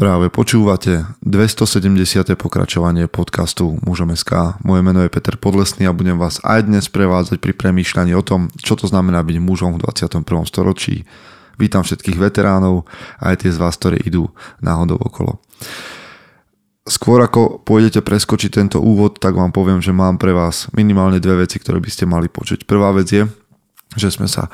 Práve 0.00 0.32
počúvate 0.32 1.04
270. 1.28 2.32
pokračovanie 2.32 3.04
podcastu 3.04 3.76
Mužom 3.84 4.16
SK. 4.16 4.56
Moje 4.64 4.80
meno 4.80 5.04
je 5.04 5.12
Peter 5.12 5.36
Podlesný 5.36 5.84
a 5.84 5.92
budem 5.92 6.16
vás 6.16 6.40
aj 6.40 6.72
dnes 6.72 6.88
prevádzať 6.88 7.36
pri 7.36 7.52
premýšľaní 7.52 8.16
o 8.16 8.24
tom, 8.24 8.48
čo 8.64 8.80
to 8.80 8.88
znamená 8.88 9.20
byť 9.20 9.36
mužom 9.44 9.76
v 9.76 9.84
21. 9.84 10.24
storočí. 10.48 11.04
Vítam 11.60 11.84
všetkých 11.84 12.16
veteránov 12.16 12.88
a 13.20 13.36
aj 13.36 13.44
tie 13.44 13.52
z 13.52 13.60
vás, 13.60 13.76
ktorí 13.76 14.00
idú 14.00 14.32
náhodou 14.64 14.96
okolo. 14.96 15.36
Skôr 16.88 17.20
ako 17.20 17.60
pôjdete 17.60 18.00
preskočiť 18.00 18.56
tento 18.56 18.80
úvod, 18.80 19.20
tak 19.20 19.36
vám 19.36 19.52
poviem, 19.52 19.84
že 19.84 19.92
mám 19.92 20.16
pre 20.16 20.32
vás 20.32 20.72
minimálne 20.72 21.20
dve 21.20 21.44
veci, 21.44 21.60
ktoré 21.60 21.76
by 21.76 21.92
ste 21.92 22.08
mali 22.08 22.32
počuť. 22.32 22.64
Prvá 22.64 22.88
vec 22.96 23.12
je, 23.12 23.28
že 23.98 24.14
sme 24.14 24.30
sa 24.30 24.46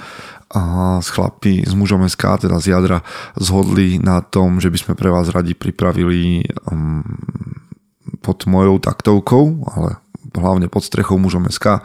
a 0.46 0.96
s 1.02 1.10
chlapi 1.10 1.66
z 1.66 1.74
mužom 1.74 2.06
SK, 2.06 2.46
teda 2.46 2.62
z 2.62 2.70
jadra, 2.78 3.02
zhodli 3.34 3.98
na 3.98 4.22
tom, 4.22 4.62
že 4.62 4.70
by 4.70 4.78
sme 4.78 4.92
pre 4.94 5.10
vás 5.10 5.26
radi 5.34 5.58
pripravili 5.58 6.46
um, 6.70 7.02
pod 8.22 8.46
mojou 8.46 8.78
taktovkou, 8.78 9.66
ale 9.74 9.98
hlavne 10.38 10.70
pod 10.70 10.86
strechou 10.86 11.18
mužom 11.18 11.50
SK, 11.50 11.82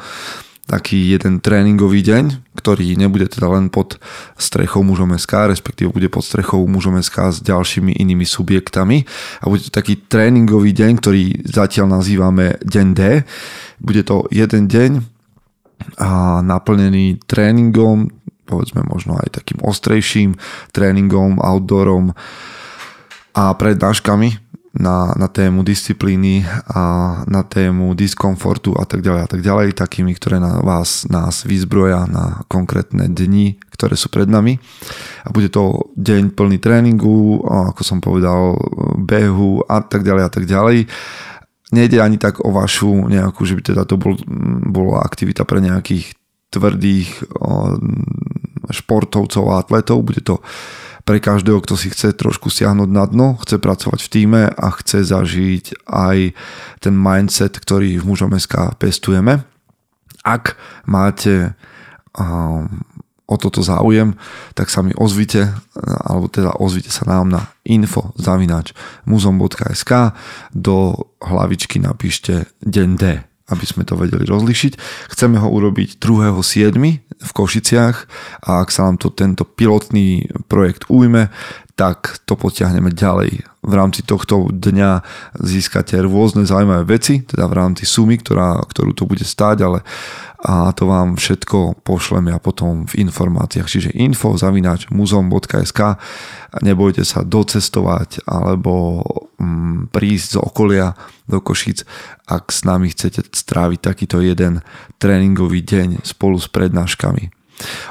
taký 0.70 1.18
jeden 1.18 1.42
tréningový 1.42 2.06
deň, 2.06 2.56
ktorý 2.56 2.96
nebude 2.96 3.28
teda 3.28 3.50
len 3.50 3.68
pod 3.68 3.98
strechou 4.38 4.86
mužom 4.86 5.12
SK, 5.18 5.52
respektíve 5.52 5.92
bude 5.92 6.08
pod 6.08 6.22
strechou 6.22 6.64
mužom 6.70 7.02
SK 7.02 7.34
s 7.34 7.38
ďalšími 7.42 7.98
inými 7.98 8.24
subjektami 8.24 9.04
a 9.42 9.50
bude 9.50 9.68
to 9.68 9.74
taký 9.74 10.00
tréningový 10.06 10.72
deň, 10.72 10.92
ktorý 11.02 11.24
zatiaľ 11.50 12.00
nazývame 12.00 12.62
deň 12.62 12.88
D. 12.94 13.02
Bude 13.82 14.06
to 14.06 14.30
jeden 14.30 14.70
deň 14.70 15.21
a 15.98 16.40
naplnený 16.42 17.22
tréningom, 17.28 18.10
povedzme 18.46 18.84
možno 18.84 19.16
aj 19.16 19.42
takým 19.42 19.64
ostrejším 19.64 20.36
tréningom, 20.76 21.40
outdoorom 21.40 22.12
a 23.32 23.44
prednáškami 23.56 24.52
na, 24.72 25.12
na 25.20 25.28
tému 25.28 25.68
disciplíny 25.68 26.48
a 26.72 26.84
na 27.28 27.44
tému 27.44 27.92
diskomfortu 27.92 28.72
a 28.80 28.88
tak 28.88 29.04
ďalej 29.04 29.22
a 29.24 29.28
tak 29.28 29.42
ďalej, 29.44 29.76
takými, 29.76 30.16
ktoré 30.16 30.40
na 30.40 30.64
vás, 30.64 31.04
nás 31.12 31.44
vyzbroja 31.44 32.08
na 32.08 32.48
konkrétne 32.48 33.12
dni, 33.12 33.60
ktoré 33.76 34.00
sú 34.00 34.08
pred 34.08 34.32
nami. 34.32 34.64
A 35.28 35.30
bude 35.36 35.52
to 35.52 35.92
deň 36.00 36.32
plný 36.32 36.64
tréningu, 36.64 37.44
ako 37.44 37.82
som 37.84 38.00
povedal, 38.00 38.56
behu 38.96 39.60
a 39.68 39.84
tak 39.84 40.08
ďalej 40.08 40.24
a 40.24 40.32
tak 40.32 40.46
ďalej. 40.48 40.88
Nejde 41.72 42.04
ani 42.04 42.20
tak 42.20 42.44
o 42.44 42.52
vašu 42.52 43.08
nejakú, 43.08 43.48
že 43.48 43.56
by 43.56 43.62
teda 43.64 43.84
to 43.88 43.96
bol, 43.96 44.20
bola 44.68 45.08
aktivita 45.08 45.48
pre 45.48 45.64
nejakých 45.64 46.14
tvrdých 46.52 47.32
športovcov 48.72 49.44
a 49.48 49.64
atletov. 49.64 50.04
Bude 50.04 50.20
to 50.20 50.44
pre 51.02 51.18
každého, 51.18 51.64
kto 51.64 51.80
si 51.80 51.90
chce 51.90 52.14
trošku 52.14 52.52
siahnuť 52.52 52.90
na 52.92 53.08
dno, 53.08 53.40
chce 53.42 53.58
pracovať 53.58 54.00
v 54.04 54.12
týme 54.12 54.44
a 54.52 54.68
chce 54.76 55.08
zažiť 55.08 55.88
aj 55.88 56.18
ten 56.84 56.94
mindset, 56.94 57.58
ktorý 57.58 57.98
v 57.98 58.08
mužom 58.08 58.36
SK 58.36 58.78
pestujeme. 58.78 59.42
Ak 60.22 60.60
máte 60.86 61.58
o 63.32 63.40
toto 63.40 63.64
záujem, 63.64 64.20
tak 64.52 64.68
sa 64.68 64.84
mi 64.84 64.92
ozvite, 64.92 65.56
alebo 65.80 66.28
teda 66.28 66.60
ozvite 66.60 66.92
sa 66.92 67.08
nám 67.08 67.32
na 67.32 67.42
info 67.64 68.12
zavinač 68.20 68.76
muzom.sk 69.08 70.12
do 70.52 71.00
hlavičky 71.24 71.80
napíšte 71.80 72.52
deň 72.60 72.90
D 73.00 73.04
aby 73.52 73.66
sme 73.68 73.84
to 73.84 74.00
vedeli 74.00 74.24
rozlišiť. 74.24 74.80
Chceme 75.12 75.36
ho 75.36 75.52
urobiť 75.52 76.00
2.7. 76.00 76.80
v 77.20 77.32
Košiciach 77.36 77.98
a 78.48 78.64
ak 78.64 78.72
sa 78.72 78.88
nám 78.88 78.98
to 78.98 79.12
tento 79.12 79.44
pilotný 79.44 80.32
projekt 80.48 80.88
ujme, 80.88 81.28
tak 81.76 82.24
to 82.24 82.40
potiahneme 82.40 82.96
ďalej. 82.96 83.44
V 83.62 83.74
rámci 83.74 84.08
tohto 84.08 84.50
dňa 84.54 85.04
získate 85.38 86.00
rôzne 86.02 86.48
zaujímavé 86.48 86.88
veci, 86.88 87.22
teda 87.26 87.46
v 87.46 87.58
rámci 87.58 87.84
sumy, 87.84 88.18
ktorá, 88.18 88.62
ktorú 88.70 88.96
to 88.96 89.04
bude 89.06 89.26
stáť, 89.26 89.58
ale 89.66 89.80
a 90.42 90.74
to 90.74 90.90
vám 90.90 91.22
všetko 91.22 91.86
pošleme 91.86 92.34
a 92.34 92.42
potom 92.42 92.90
v 92.90 93.06
informáciách. 93.06 93.68
Čiže 93.70 93.90
info 93.94 94.34
zavináč 94.34 94.90
muzom.sk 94.90 96.02
nebojte 96.66 97.06
sa 97.06 97.22
docestovať 97.22 98.26
alebo 98.26 99.06
mm, 99.38 99.94
prísť 99.94 100.28
z 100.34 100.38
okolia 100.42 100.88
do 101.30 101.46
Košic, 101.46 101.86
ak 102.26 102.50
s 102.50 102.66
nami 102.66 102.90
chcete 102.90 103.22
stráviť 103.30 103.80
takýto 103.86 104.18
jeden 104.18 104.66
tréningový 104.98 105.62
deň 105.62 106.02
spolu 106.02 106.42
s 106.42 106.50
prednáškami. 106.50 107.41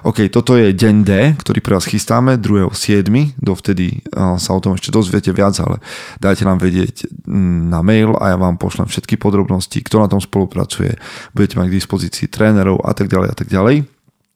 OK, 0.02 0.26
toto 0.32 0.58
je 0.58 0.74
deň 0.74 0.96
D, 1.06 1.10
ktorý 1.38 1.58
pre 1.62 1.76
vás 1.78 1.86
chystáme 1.86 2.40
2.7. 2.40 3.06
Dovtedy 3.38 4.02
sa 4.14 4.50
o 4.56 4.60
tom 4.60 4.74
ešte 4.74 4.90
dozviete 4.90 5.30
viac, 5.30 5.54
ale 5.62 5.78
dajte 6.18 6.42
nám 6.42 6.58
vedieť 6.58 7.06
mm, 7.28 7.70
na 7.70 7.80
mail 7.84 8.16
a 8.18 8.34
ja 8.34 8.36
vám 8.40 8.58
pošlem 8.58 8.90
všetky 8.90 9.20
podrobnosti, 9.20 9.78
kto 9.84 10.02
na 10.02 10.08
tom 10.10 10.18
spolupracuje, 10.18 10.98
budete 11.36 11.54
mať 11.60 11.66
k 11.70 11.76
dispozícii 11.78 12.26
trénerov 12.32 12.82
a 12.82 12.92
tak 12.96 13.06
ďalej 13.06 13.28
a 13.30 13.36
tak 13.36 13.48
ďalej. 13.52 13.86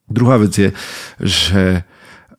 Druhá 0.04 0.36
vec 0.36 0.52
je, 0.52 0.70
že 1.18 1.82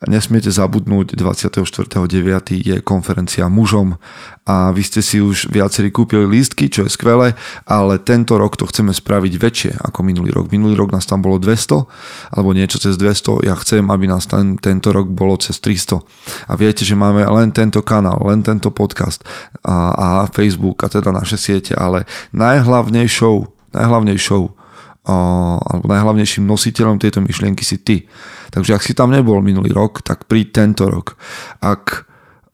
Nesmiete 0.03 0.51
zabudnúť, 0.51 1.15
24.9. 1.15 2.11
je 2.51 2.83
konferencia 2.83 3.47
mužom 3.47 3.95
a 4.43 4.75
vy 4.75 4.83
ste 4.83 4.99
si 4.99 5.23
už 5.23 5.47
viacerí 5.47 5.87
kúpili 5.87 6.27
lístky, 6.27 6.67
čo 6.67 6.83
je 6.83 6.91
skvelé, 6.91 7.31
ale 7.63 8.03
tento 8.03 8.35
rok 8.35 8.59
to 8.59 8.67
chceme 8.67 8.91
spraviť 8.91 9.33
väčšie 9.39 9.71
ako 9.79 10.03
minulý 10.03 10.35
rok. 10.35 10.51
Minulý 10.51 10.75
rok 10.75 10.91
nás 10.91 11.07
tam 11.07 11.23
bolo 11.23 11.39
200 11.39 11.87
alebo 12.35 12.51
niečo 12.51 12.75
cez 12.75 12.99
200. 12.99 13.47
Ja 13.47 13.55
chcem, 13.55 13.87
aby 13.87 14.11
nás 14.11 14.27
ten, 14.27 14.59
tento 14.59 14.91
rok 14.91 15.07
bolo 15.07 15.39
cez 15.39 15.63
300. 15.63 16.03
A 16.51 16.53
viete, 16.59 16.83
že 16.83 16.99
máme 16.99 17.23
len 17.23 17.55
tento 17.55 17.79
kanál, 17.79 18.19
len 18.27 18.43
tento 18.43 18.75
podcast 18.75 19.23
a, 19.63 19.95
a 19.95 20.07
Facebook 20.27 20.83
a 20.83 20.91
teda 20.91 21.15
naše 21.15 21.39
siete, 21.39 21.71
ale 21.71 22.03
najhlavnejšou, 22.35 23.71
najhlavnejšou 23.71 24.64
alebo 25.05 25.85
najhlavnejším 25.85 26.49
nositeľom 26.49 26.97
tejto 26.97 27.21
myšlienky 27.21 27.61
si 27.61 27.77
ty. 27.81 28.09
Takže 28.49 28.73
ak 28.73 28.85
si 28.85 28.93
tam 28.97 29.13
nebol 29.13 29.39
minulý 29.45 29.69
rok, 29.71 30.01
tak 30.01 30.25
príď 30.25 30.65
tento 30.65 30.89
rok. 30.89 31.15
Ak 31.61 32.09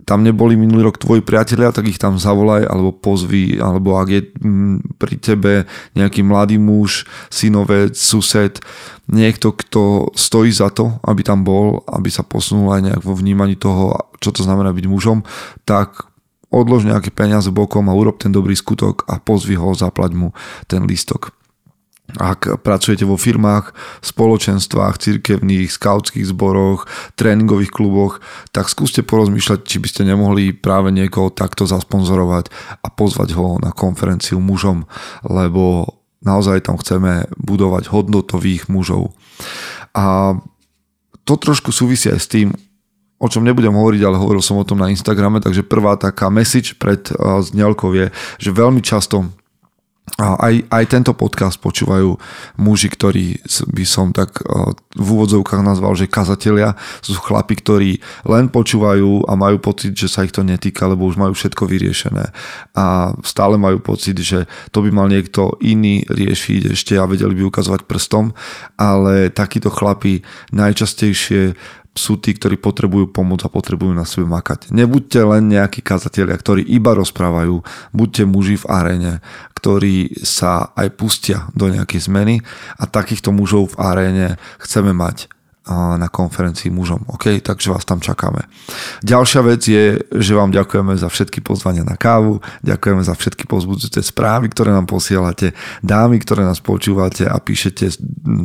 tam 0.05 0.25
neboli 0.25 0.57
minulý 0.57 0.89
rok 0.89 0.97
tvoji 0.99 1.21
priatelia, 1.21 1.71
tak 1.71 1.87
ich 1.87 2.01
tam 2.01 2.17
zavolaj 2.19 2.67
alebo 2.67 2.91
pozvi, 2.91 3.55
alebo 3.61 3.95
ak 3.95 4.07
je 4.09 4.21
mm, 4.27 4.99
pri 4.99 5.15
tebe 5.21 5.53
nejaký 5.95 6.25
mladý 6.25 6.57
muž, 6.57 7.07
synovec, 7.31 7.95
sused, 7.95 8.59
niekto, 9.07 9.53
kto 9.55 10.11
stojí 10.17 10.51
za 10.51 10.73
to, 10.73 10.99
aby 11.05 11.21
tam 11.23 11.45
bol, 11.45 11.85
aby 11.87 12.09
sa 12.11 12.25
posunul 12.25 12.75
aj 12.75 12.81
nejak 12.81 13.01
vo 13.05 13.13
vnímaní 13.15 13.55
toho, 13.55 13.95
čo 14.19 14.35
to 14.35 14.43
znamená 14.43 14.73
byť 14.75 14.85
mužom, 14.89 15.23
tak 15.63 16.11
odlož 16.51 16.83
nejaké 16.83 17.15
peniaze 17.15 17.47
bokom 17.47 17.87
a 17.87 17.95
urob 17.95 18.19
ten 18.19 18.35
dobrý 18.35 18.57
skutok 18.57 19.07
a 19.07 19.21
pozvi 19.23 19.55
ho, 19.55 19.71
zaplať 19.71 20.11
mu 20.11 20.35
ten 20.67 20.83
lístok. 20.83 21.31
Ak 22.19 22.49
pracujete 22.65 23.07
vo 23.07 23.15
firmách, 23.15 23.71
spoločenstvách, 24.03 24.99
cirkevných, 24.99 25.71
skautských 25.71 26.27
zboroch, 26.27 26.89
tréningových 27.15 27.71
kluboch, 27.71 28.19
tak 28.51 28.67
skúste 28.67 29.05
porozmýšľať, 29.05 29.59
či 29.63 29.77
by 29.79 29.87
ste 29.87 30.01
nemohli 30.03 30.51
práve 30.51 30.91
niekoho 30.91 31.31
takto 31.31 31.63
zasponzorovať 31.63 32.51
a 32.83 32.87
pozvať 32.91 33.37
ho 33.39 33.61
na 33.61 33.71
konferenciu 33.71 34.43
mužom, 34.43 34.89
lebo 35.23 35.95
naozaj 36.21 36.67
tam 36.67 36.77
chceme 36.77 37.31
budovať 37.39 37.89
hodnotových 37.89 38.67
mužov. 38.67 39.15
A 39.95 40.37
to 41.25 41.33
trošku 41.37 41.71
súvisí 41.71 42.09
aj 42.11 42.19
s 42.19 42.27
tým, 42.27 42.49
o 43.21 43.29
čom 43.29 43.45
nebudem 43.45 43.73
hovoriť, 43.73 44.01
ale 44.01 44.17
hovoril 44.17 44.41
som 44.41 44.57
o 44.57 44.65
tom 44.65 44.81
na 44.81 44.89
Instagrame, 44.89 45.37
takže 45.37 45.61
prvá 45.61 45.93
taká 45.93 46.33
message 46.33 46.73
pred 46.81 47.05
znelkou 47.21 47.93
je, 47.93 48.09
že 48.41 48.49
veľmi 48.49 48.81
často 48.81 49.29
aj, 50.19 50.67
aj 50.67 50.83
tento 50.91 51.13
podcast 51.15 51.57
počúvajú 51.63 52.13
muži, 52.59 52.91
ktorí 52.91 53.39
by 53.71 53.85
som 53.87 54.11
tak 54.11 54.43
v 54.91 55.07
úvodzovkách 55.07 55.63
nazval, 55.63 55.95
že 55.95 56.11
kazatelia. 56.11 56.75
Sú 56.99 57.15
chlapi, 57.17 57.55
ktorí 57.57 57.91
len 58.27 58.51
počúvajú 58.51 59.25
a 59.25 59.33
majú 59.39 59.57
pocit, 59.63 59.95
že 59.95 60.11
sa 60.11 60.27
ich 60.27 60.35
to 60.35 60.43
netýka, 60.43 60.85
lebo 60.85 61.07
už 61.07 61.15
majú 61.15 61.31
všetko 61.31 61.63
vyriešené. 61.63 62.35
A 62.75 63.15
stále 63.23 63.55
majú 63.55 63.79
pocit, 63.79 64.19
že 64.19 64.45
to 64.75 64.83
by 64.83 64.91
mal 64.91 65.07
niekto 65.07 65.55
iný 65.63 66.03
riešiť 66.05 66.75
ešte 66.75 66.93
a 66.99 67.07
vedeli 67.07 67.37
by 67.39 67.47
ukazovať 67.47 67.87
prstom, 67.87 68.35
ale 68.75 69.31
takíto 69.31 69.71
chlapi 69.71 70.21
najčastejšie 70.51 71.55
sú 71.91 72.15
tí, 72.15 72.31
ktorí 72.31 72.55
potrebujú 72.55 73.11
pomoc 73.11 73.43
a 73.43 73.51
potrebujú 73.51 73.91
na 73.91 74.07
sebe 74.07 74.23
makať. 74.23 74.71
Nebuďte 74.71 75.19
len 75.27 75.51
nejakí 75.51 75.83
kazatelia, 75.83 76.39
ktorí 76.39 76.63
iba 76.63 76.95
rozprávajú, 76.95 77.67
buďte 77.91 78.23
muži 78.23 78.55
v 78.63 78.65
aréne, 78.71 79.13
ktorí 79.59 80.23
sa 80.23 80.71
aj 80.71 80.87
pustia 80.95 81.51
do 81.51 81.67
nejakej 81.67 82.07
zmeny. 82.07 82.35
A 82.79 82.87
takýchto 82.87 83.35
mužov 83.35 83.75
v 83.75 83.79
aréne 83.83 84.27
chceme 84.63 84.95
mať 84.95 85.27
na 85.69 86.09
konferencii 86.09 86.73
mužom. 86.73 87.05
OK, 87.05 87.37
takže 87.37 87.69
vás 87.69 87.85
tam 87.85 88.01
čakáme. 88.01 88.49
Ďalšia 89.05 89.41
vec 89.45 89.61
je, 89.61 90.01
že 90.09 90.33
vám 90.33 90.49
ďakujeme 90.49 90.97
za 90.97 91.05
všetky 91.05 91.45
pozvania 91.45 91.85
na 91.85 91.93
kávu, 91.93 92.41
ďakujeme 92.65 93.05
za 93.05 93.13
všetky 93.13 93.45
pozbudzujúce 93.45 94.01
správy, 94.01 94.49
ktoré 94.49 94.73
nám 94.73 94.89
posielate, 94.89 95.53
dámy, 95.85 96.17
ktoré 96.17 96.41
nás 96.41 96.57
počúvate 96.57 97.29
a 97.29 97.37
píšete 97.37 97.93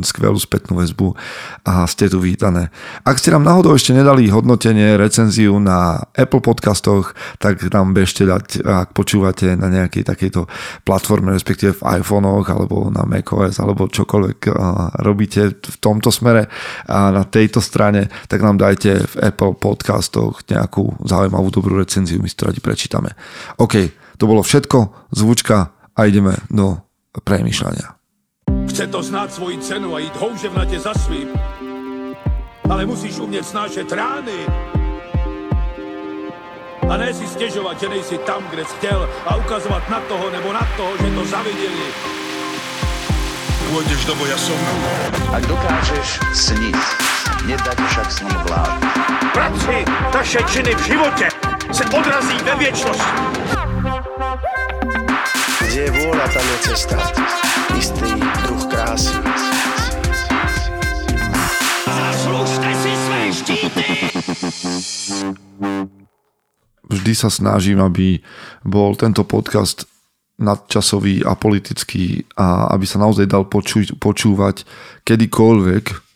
skvelú 0.05 0.37
spätnú 0.37 0.77
väzbu 0.77 1.17
a 1.65 1.89
ste 1.89 2.05
tu 2.05 2.21
vítané. 2.21 2.69
Ak 3.01 3.17
ste 3.17 3.33
nám 3.33 3.49
náhodou 3.49 3.73
ešte 3.73 3.97
nedali 3.97 4.29
hodnotenie, 4.29 4.93
recenziu 4.93 5.57
na 5.57 6.05
Apple 6.13 6.45
podcastoch, 6.45 7.17
tak 7.41 7.65
nám 7.73 7.97
bežte 7.97 8.29
dať, 8.29 8.61
ak 8.61 8.93
počúvate 8.93 9.57
na 9.57 9.73
nejakej 9.73 10.05
takejto 10.05 10.45
platforme, 10.85 11.33
respektíve 11.33 11.81
v 11.81 11.85
iPhonech 11.97 12.45
alebo 12.45 12.93
na 12.93 13.09
macOS 13.09 13.57
alebo 13.57 13.89
čokoľvek 13.89 14.53
robíte 15.01 15.57
v 15.57 15.77
tomto 15.81 16.13
smere. 16.13 16.45
A 16.85 17.06
na 17.11 17.23
tejto 17.23 17.61
strane, 17.61 18.09
tak 18.27 18.41
nám 18.41 18.57
dajte 18.57 19.03
v 19.03 19.15
Apple 19.31 19.55
podcastoch 19.57 20.43
nejakú 20.47 20.99
zaujímavú 21.03 21.49
dobrú 21.49 21.79
recenziu, 21.79 22.21
my 22.21 22.29
si 22.29 22.37
to 22.37 22.49
radi 22.49 22.59
prečítame. 22.59 23.15
OK, 23.57 23.91
to 24.17 24.23
bolo 24.25 24.41
všetko, 24.41 25.09
zvučka 25.13 25.71
a 25.95 25.99
ideme 26.05 26.37
do 26.49 26.77
premýšľania. 27.17 27.97
Chce 28.67 28.87
to 28.87 29.03
znát 29.03 29.33
svoji 29.33 29.57
cenu 29.57 29.95
a 29.95 29.99
jít 29.99 30.15
houževnatě 30.15 30.79
za 30.79 30.93
svým. 30.93 31.27
Ale 32.69 32.85
musíš 32.85 33.19
umět 33.19 33.43
snášet 33.43 33.91
rány. 33.91 34.39
A 36.89 36.97
ne 36.97 37.13
si 37.13 37.27
stěžovat, 37.27 37.79
že 37.79 37.89
nejsi 37.89 38.17
tam, 38.17 38.43
kde 38.49 38.65
jsi 38.65 38.75
chtěl 38.75 39.09
a 39.25 39.35
ukazovat 39.35 39.89
na 39.89 39.99
toho 39.99 40.29
nebo 40.29 40.53
na 40.53 40.67
toho, 40.77 40.97
že 40.97 41.15
to 41.15 41.25
zaviděli. 41.25 41.87
Pôjdeš 43.67 44.07
do 44.07 44.15
boja 44.15 44.39
som. 44.39 44.55
Ak 45.35 45.43
dokážeš 45.43 46.23
sniť, 46.31 46.79
nedať 47.51 47.77
však 47.91 48.07
snom 48.07 48.37
vlád. 48.47 48.79
Práci, 49.35 49.83
taše 50.11 50.39
činy 50.47 50.71
v 50.75 50.81
životě 50.87 51.27
se 51.71 51.83
odrazí 51.85 52.37
ve 52.47 52.55
věčnosti. 52.55 53.11
Kde 55.67 55.81
je 55.83 55.91
vôľa, 55.91 56.25
tam 56.31 56.45
je 56.47 56.57
cesta. 56.63 56.97
Istý 57.75 58.09
druh 58.47 58.63
krásy. 58.71 59.13
Zaslužte 61.85 62.69
si 62.81 62.91
své 62.95 63.21
štíty! 63.35 63.83
Vždy 66.87 67.13
sa 67.13 67.27
snažím, 67.27 67.83
aby 67.83 68.23
bol 68.63 68.95
tento 68.95 69.27
podcast 69.27 69.85
nadčasový 70.37 71.25
a 71.25 71.33
politický 71.33 72.21
a 72.37 72.69
aby 72.77 72.85
sa 72.85 73.01
naozaj 73.01 73.25
dal 73.25 73.49
poču- 73.49 73.97
počúvať 73.97 74.63
kedykoľvek 75.01 76.07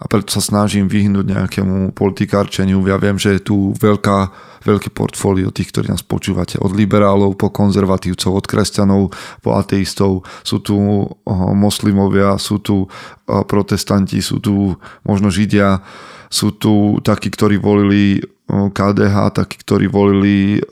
a 0.00 0.04
preto 0.08 0.32
sa 0.32 0.40
snažím 0.40 0.88
vyhnúť 0.88 1.28
nejakému 1.28 1.92
politikárčeniu. 1.92 2.80
Ja 2.88 2.96
viem, 2.96 3.20
že 3.20 3.36
je 3.36 3.52
tu 3.52 3.56
veľká, 3.76 4.32
veľké 4.64 4.88
portfólio 4.96 5.52
tých, 5.52 5.72
ktorí 5.76 5.92
nás 5.92 6.00
počúvate. 6.00 6.56
Od 6.56 6.72
liberálov 6.72 7.36
po 7.36 7.52
konzervatívcov, 7.52 8.32
od 8.32 8.48
kresťanov 8.48 9.12
po 9.44 9.50
ateistov. 9.60 10.24
Sú 10.40 10.64
tu 10.64 11.04
moslimovia, 11.36 12.40
sú 12.40 12.64
tu 12.64 12.88
protestanti, 13.28 14.24
sú 14.24 14.40
tu 14.40 14.72
možno 15.04 15.28
židia, 15.28 15.84
sú 16.30 16.54
tu 16.54 17.02
takí, 17.02 17.26
ktorí 17.26 17.58
volili 17.58 18.22
KDH, 18.50 19.34
takí, 19.34 19.56
ktorí 19.62 19.86
volili 19.90 20.62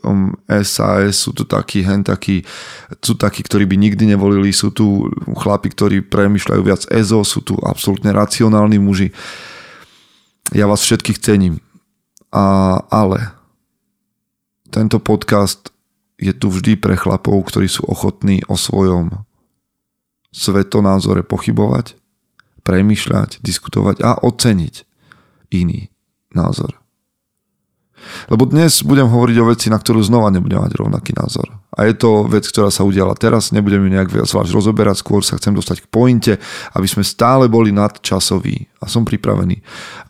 SAS, 0.62 1.26
sú 1.26 1.34
tu 1.34 1.43
takí, 1.46 1.82
hen 1.82 2.06
takí, 2.06 2.46
sú 3.02 3.19
takí, 3.19 3.43
ktorí 3.43 3.66
by 3.66 3.76
nikdy 3.78 4.14
nevolili, 4.14 4.55
sú 4.55 4.70
tu 4.70 5.10
chlapi, 5.26 5.75
ktorí 5.75 6.06
premyšľajú 6.06 6.62
viac 6.62 6.82
EZO, 6.90 7.26
sú 7.26 7.43
tu 7.43 7.55
absolútne 7.62 8.10
racionálni 8.14 8.78
muži. 8.78 9.10
Ja 10.55 10.70
vás 10.70 10.82
všetkých 10.82 11.19
cením. 11.22 11.58
A, 12.31 12.78
ale 12.90 13.34
tento 14.70 15.02
podcast 15.02 15.70
je 16.19 16.34
tu 16.34 16.50
vždy 16.50 16.78
pre 16.78 16.99
chlapov, 16.99 17.50
ktorí 17.50 17.70
sú 17.70 17.87
ochotní 17.87 18.43
o 18.50 18.58
svojom 18.58 19.26
svetonázore 20.34 21.22
pochybovať, 21.26 21.94
premýšľať, 22.66 23.43
diskutovať 23.43 24.02
a 24.06 24.19
oceniť 24.19 24.88
iný 25.50 25.89
názor. 26.35 26.77
Lebo 28.31 28.47
dnes 28.47 28.87
budem 28.87 29.11
hovoriť 29.11 29.37
o 29.43 29.49
veci, 29.50 29.67
na 29.75 29.79
ktorú 29.83 29.99
znova 30.06 30.31
nebudem 30.31 30.62
mať 30.62 30.71
rovnaký 30.79 31.19
názor. 31.19 31.50
A 31.75 31.83
je 31.91 31.99
to 31.99 32.31
vec, 32.31 32.47
ktorá 32.47 32.71
sa 32.71 32.87
udiala 32.87 33.19
teraz, 33.19 33.50
nebudem 33.50 33.83
ju 33.83 33.91
nejak 33.91 34.23
zvlášť 34.23 34.55
rozoberať, 34.55 35.03
skôr 35.03 35.27
sa 35.27 35.35
chcem 35.35 35.50
dostať 35.50 35.83
k 35.83 35.91
pointe, 35.91 36.33
aby 36.79 36.87
sme 36.87 37.03
stále 37.03 37.50
boli 37.50 37.75
nadčasoví. 37.75 38.71
A 38.79 38.87
som 38.87 39.03
pripravený, 39.03 39.59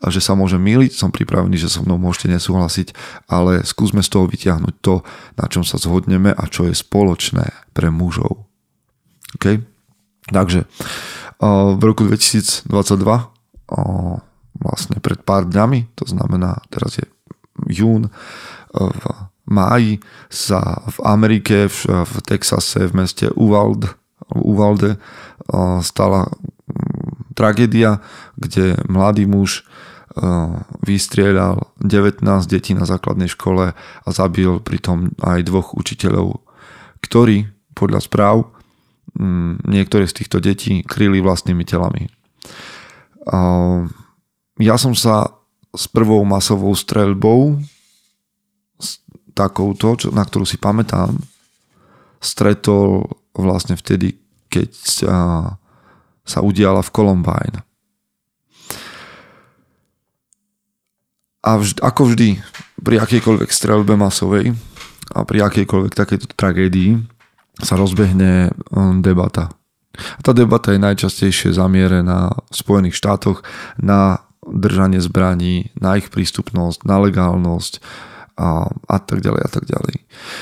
že 0.04 0.20
sa 0.20 0.36
môžem 0.36 0.60
míliť, 0.60 0.92
som 0.92 1.08
pripravený, 1.08 1.56
že 1.56 1.72
so 1.72 1.80
mnou 1.80 1.96
môžete 1.96 2.28
nesúhlasiť, 2.28 2.92
ale 3.24 3.64
skúsme 3.64 4.04
z 4.04 4.12
toho 4.12 4.28
vyťahnuť 4.28 4.74
to, 4.84 5.00
na 5.40 5.48
čom 5.48 5.64
sa 5.64 5.80
zhodneme 5.80 6.28
a 6.28 6.44
čo 6.44 6.68
je 6.68 6.76
spoločné 6.76 7.72
pre 7.72 7.88
mužov. 7.88 8.44
OK? 9.40 9.64
Takže 10.28 10.68
v 11.40 11.82
roku 11.84 12.04
2022 12.04 12.68
vlastne 14.58 14.98
pred 14.98 15.22
pár 15.22 15.46
dňami, 15.46 15.94
to 15.94 16.04
znamená, 16.06 16.62
teraz 16.70 16.98
je 16.98 17.06
jún, 17.66 18.10
v 18.74 19.02
máji 19.48 20.02
sa 20.28 20.84
v 20.92 20.98
Amerike, 21.08 21.72
v, 21.72 21.78
v 22.04 22.14
Texase, 22.26 22.90
v 22.90 22.92
meste 22.92 23.26
Uvalde, 23.32 23.88
Uvalde 24.36 25.00
stala 25.80 26.28
mm, 26.28 27.32
tragédia, 27.32 28.04
kde 28.36 28.76
mladý 28.90 29.24
muž 29.24 29.64
vystrieľal 30.82 31.70
19 31.78 32.24
detí 32.50 32.74
na 32.74 32.88
základnej 32.88 33.30
škole 33.30 33.72
a 33.76 34.08
zabil 34.10 34.58
pritom 34.58 35.14
aj 35.22 35.46
dvoch 35.46 35.76
učiteľov, 35.78 36.42
ktorí 37.04 37.46
podľa 37.78 38.00
správ 38.02 38.36
mm, 39.14 39.68
niektoré 39.68 40.10
z 40.10 40.24
týchto 40.24 40.42
detí 40.42 40.82
kryli 40.82 41.22
vlastnými 41.22 41.62
telami. 41.62 42.10
Ja 44.58 44.74
som 44.74 44.94
sa 44.94 45.38
s 45.70 45.86
prvou 45.86 46.26
masovou 46.26 46.74
streľbou, 46.74 47.62
s 48.82 48.98
takouto, 49.34 49.94
čo, 49.94 50.10
na 50.10 50.26
ktorú 50.26 50.42
si 50.42 50.58
pamätám, 50.58 51.14
stretol 52.18 53.06
vlastne 53.38 53.78
vtedy, 53.78 54.18
keď 54.50 54.68
sa, 54.74 55.16
sa 56.26 56.38
udiala 56.42 56.82
v 56.82 56.90
Columbine. 56.90 57.58
A 61.46 61.54
vždy, 61.54 61.78
ako 61.78 62.02
vždy, 62.12 62.28
pri 62.82 62.98
akejkoľvek 62.98 63.50
streľbe 63.54 63.94
masovej 63.94 64.58
a 65.14 65.22
pri 65.22 65.46
akejkoľvek 65.46 65.92
takejto 65.94 66.26
tragédii 66.34 66.98
sa 67.62 67.78
rozbehne 67.78 68.50
um, 68.74 68.98
debata. 69.00 69.50
A 69.98 70.20
tá 70.22 70.30
debata 70.30 70.74
je 70.74 70.82
najčastejšie 70.82 71.54
zamierená 71.54 72.30
v 72.30 72.54
Spojených 72.54 72.98
štátoch 72.98 73.42
na 73.78 74.27
držanie 74.50 75.00
zbraní, 75.00 75.70
na 75.78 76.00
ich 76.00 76.08
prístupnosť, 76.08 76.84
na 76.88 76.98
legálnosť 76.98 77.80
a, 78.38 78.70
a 78.70 78.96
tak 79.02 79.20
ďalej 79.20 79.42
a 79.44 79.50
tak 79.50 79.64
ďalej. 79.66 79.96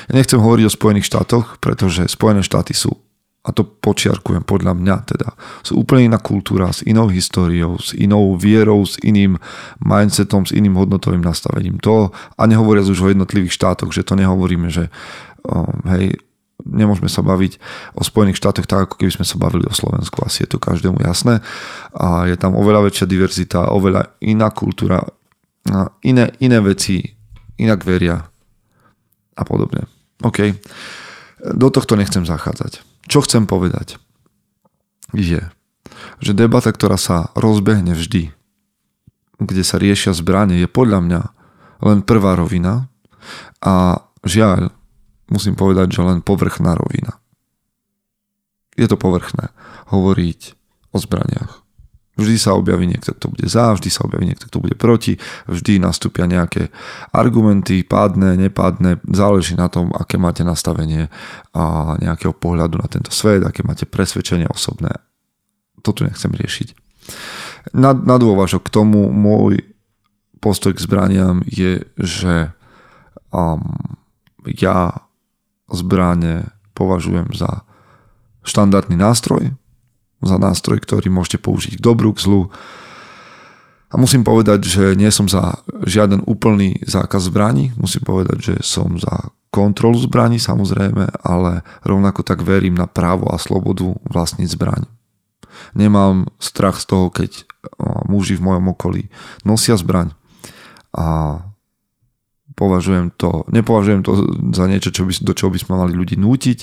Ja 0.09 0.13
nechcem 0.15 0.41
hovoriť 0.41 0.65
o 0.69 0.77
Spojených 0.77 1.09
štátoch, 1.09 1.59
pretože 1.59 2.07
Spojené 2.07 2.45
štáty 2.45 2.77
sú 2.77 3.07
a 3.47 3.55
to 3.55 3.63
počiarkujem 3.63 4.43
podľa 4.43 4.75
mňa 4.75 4.97
teda, 5.07 5.31
sú 5.63 5.79
úplne 5.79 6.11
iná 6.11 6.19
kultúra, 6.19 6.75
s 6.75 6.83
inou 6.83 7.07
históriou, 7.07 7.79
s 7.79 7.95
inou 7.95 8.35
vierou, 8.35 8.83
s 8.83 8.99
iným 9.07 9.39
mindsetom, 9.79 10.51
s 10.51 10.51
iným 10.51 10.75
hodnotovým 10.75 11.23
nastavením. 11.23 11.79
To, 11.87 12.11
a 12.11 12.43
nehovoriac 12.51 12.91
už 12.91 13.07
o 13.07 13.11
jednotlivých 13.15 13.55
štátoch, 13.55 13.95
že 13.95 14.03
to 14.03 14.19
nehovoríme, 14.19 14.67
že 14.67 14.91
hej, 15.87 16.19
nemôžeme 16.65 17.11
sa 17.13 17.21
baviť 17.21 17.61
o 17.99 18.03
Spojených 18.03 18.41
štátoch 18.41 18.65
tak, 18.65 18.89
ako 18.89 18.97
keby 19.03 19.13
sme 19.13 19.27
sa 19.29 19.37
bavili 19.37 19.69
o 19.69 19.75
Slovensku. 19.77 20.25
Asi 20.25 20.47
je 20.47 20.57
to 20.57 20.59
každému 20.63 21.03
jasné. 21.05 21.45
A 21.93 22.25
je 22.31 22.37
tam 22.41 22.57
oveľa 22.57 22.89
väčšia 22.89 23.07
diverzita, 23.11 23.73
oveľa 23.73 24.17
iná 24.25 24.49
kultúra, 24.49 25.05
iné, 26.01 26.33
iné 26.41 26.59
veci, 26.65 27.05
inak 27.61 27.85
veria 27.85 28.17
a 29.37 29.43
podobne. 29.45 29.85
OK. 30.25 30.57
Do 31.57 31.69
tohto 31.69 31.99
nechcem 31.99 32.25
zachádzať. 32.25 32.81
Čo 33.07 33.23
chcem 33.23 33.45
povedať 33.45 34.01
je, 35.15 35.43
že 36.19 36.33
debata, 36.35 36.73
ktorá 36.75 36.99
sa 36.99 37.31
rozbehne 37.39 37.95
vždy, 37.95 38.35
kde 39.39 39.63
sa 39.63 39.77
riešia 39.77 40.17
zbranie, 40.17 40.59
je 40.65 40.69
podľa 40.69 41.01
mňa 41.05 41.21
len 41.85 42.01
prvá 42.03 42.35
rovina 42.35 42.89
a 43.61 44.01
žiaľ, 44.25 44.73
musím 45.31 45.59
povedať, 45.59 45.99
že 45.99 46.03
len 46.03 46.23
povrchná 46.23 46.75
rovina. 46.79 47.19
Je 48.77 48.87
to 48.87 49.01
povrchné 49.01 49.51
hovoriť 49.89 50.41
o 50.93 50.99
zbraniach. 51.01 51.67
Vždy 52.17 52.41
sa 52.41 52.57
objaví 52.57 52.89
niekto, 52.89 53.13
kto 53.13 53.29
bude 53.29 53.45
za, 53.45 53.77
vždy 53.77 53.93
sa 53.93 54.09
objaví 54.09 54.25
niekto, 54.25 54.49
kto 54.49 54.65
bude 54.65 54.73
proti, 54.73 55.21
vždy 55.53 55.77
nastúpia 55.77 56.25
nejaké 56.25 56.73
argumenty, 57.13 57.85
pádne, 57.85 58.41
nepádne, 58.41 59.05
záleží 59.05 59.53
na 59.53 59.69
tom, 59.69 59.93
aké 59.93 60.17
máte 60.17 60.41
nastavenie 60.41 61.13
a 61.53 61.95
nejakého 62.01 62.33
pohľadu 62.33 62.81
na 62.81 62.89
tento 62.89 63.13
svet, 63.13 63.45
aké 63.45 63.61
máte 63.61 63.85
presvedčenie 63.85 64.49
osobné. 64.49 64.97
To 65.85 65.93
tu 65.93 66.09
nechcem 66.09 66.33
riešiť. 66.33 66.73
na, 67.77 67.93
na 67.93 68.17
k 68.17 68.69
tomu 68.73 69.13
môj 69.13 69.61
postoj 70.41 70.73
k 70.73 70.81
zbraniam 70.81 71.45
je, 71.45 71.85
že 72.01 72.49
um, 73.29 73.61
ja 74.49 75.06
zbranie 75.71 76.47
považujem 76.77 77.33
za 77.35 77.67
štandardný 78.47 78.95
nástroj, 78.95 79.57
za 80.23 80.37
nástroj, 80.39 80.81
ktorý 80.81 81.11
môžete 81.11 81.43
použiť 81.43 81.79
k 81.79 81.85
dobru, 81.85 82.15
k 82.15 82.23
zlu. 82.23 82.43
A 83.91 83.95
musím 83.99 84.27
povedať, 84.27 84.67
že 84.67 84.85
nie 84.99 85.11
som 85.15 85.31
za 85.31 85.63
žiaden 85.87 86.23
úplný 86.27 86.79
zákaz 86.83 87.31
zbraní. 87.31 87.71
Musím 87.79 88.03
povedať, 88.03 88.39
že 88.53 88.55
som 88.63 88.99
za 88.99 89.31
kontrolu 89.55 89.97
zbraní 89.97 90.37
samozrejme, 90.43 91.23
ale 91.23 91.65
rovnako 91.87 92.27
tak 92.27 92.43
verím 92.43 92.77
na 92.77 92.91
právo 92.91 93.31
a 93.31 93.41
slobodu 93.41 93.95
vlastniť 94.11 94.49
zbraň. 94.53 94.85
Nemám 95.73 96.29
strach 96.37 96.83
z 96.83 96.87
toho, 96.93 97.09
keď 97.09 97.49
muži 98.05 98.37
v 98.37 98.45
mojom 98.45 98.77
okolí 98.77 99.09
nosia 99.43 99.81
zbraň 99.81 100.13
a 100.93 101.41
považujem 102.57 103.13
to, 103.21 103.45
nepovažujem 103.53 104.01
to 104.01 104.17
za 104.57 104.65
niečo, 104.65 104.89
čo 104.89 105.05
by, 105.05 105.13
do 105.21 105.33
čoho 105.37 105.53
by 105.53 105.61
sme 105.61 105.77
mali 105.77 105.93
ľudí 105.93 106.17
nútiť, 106.17 106.59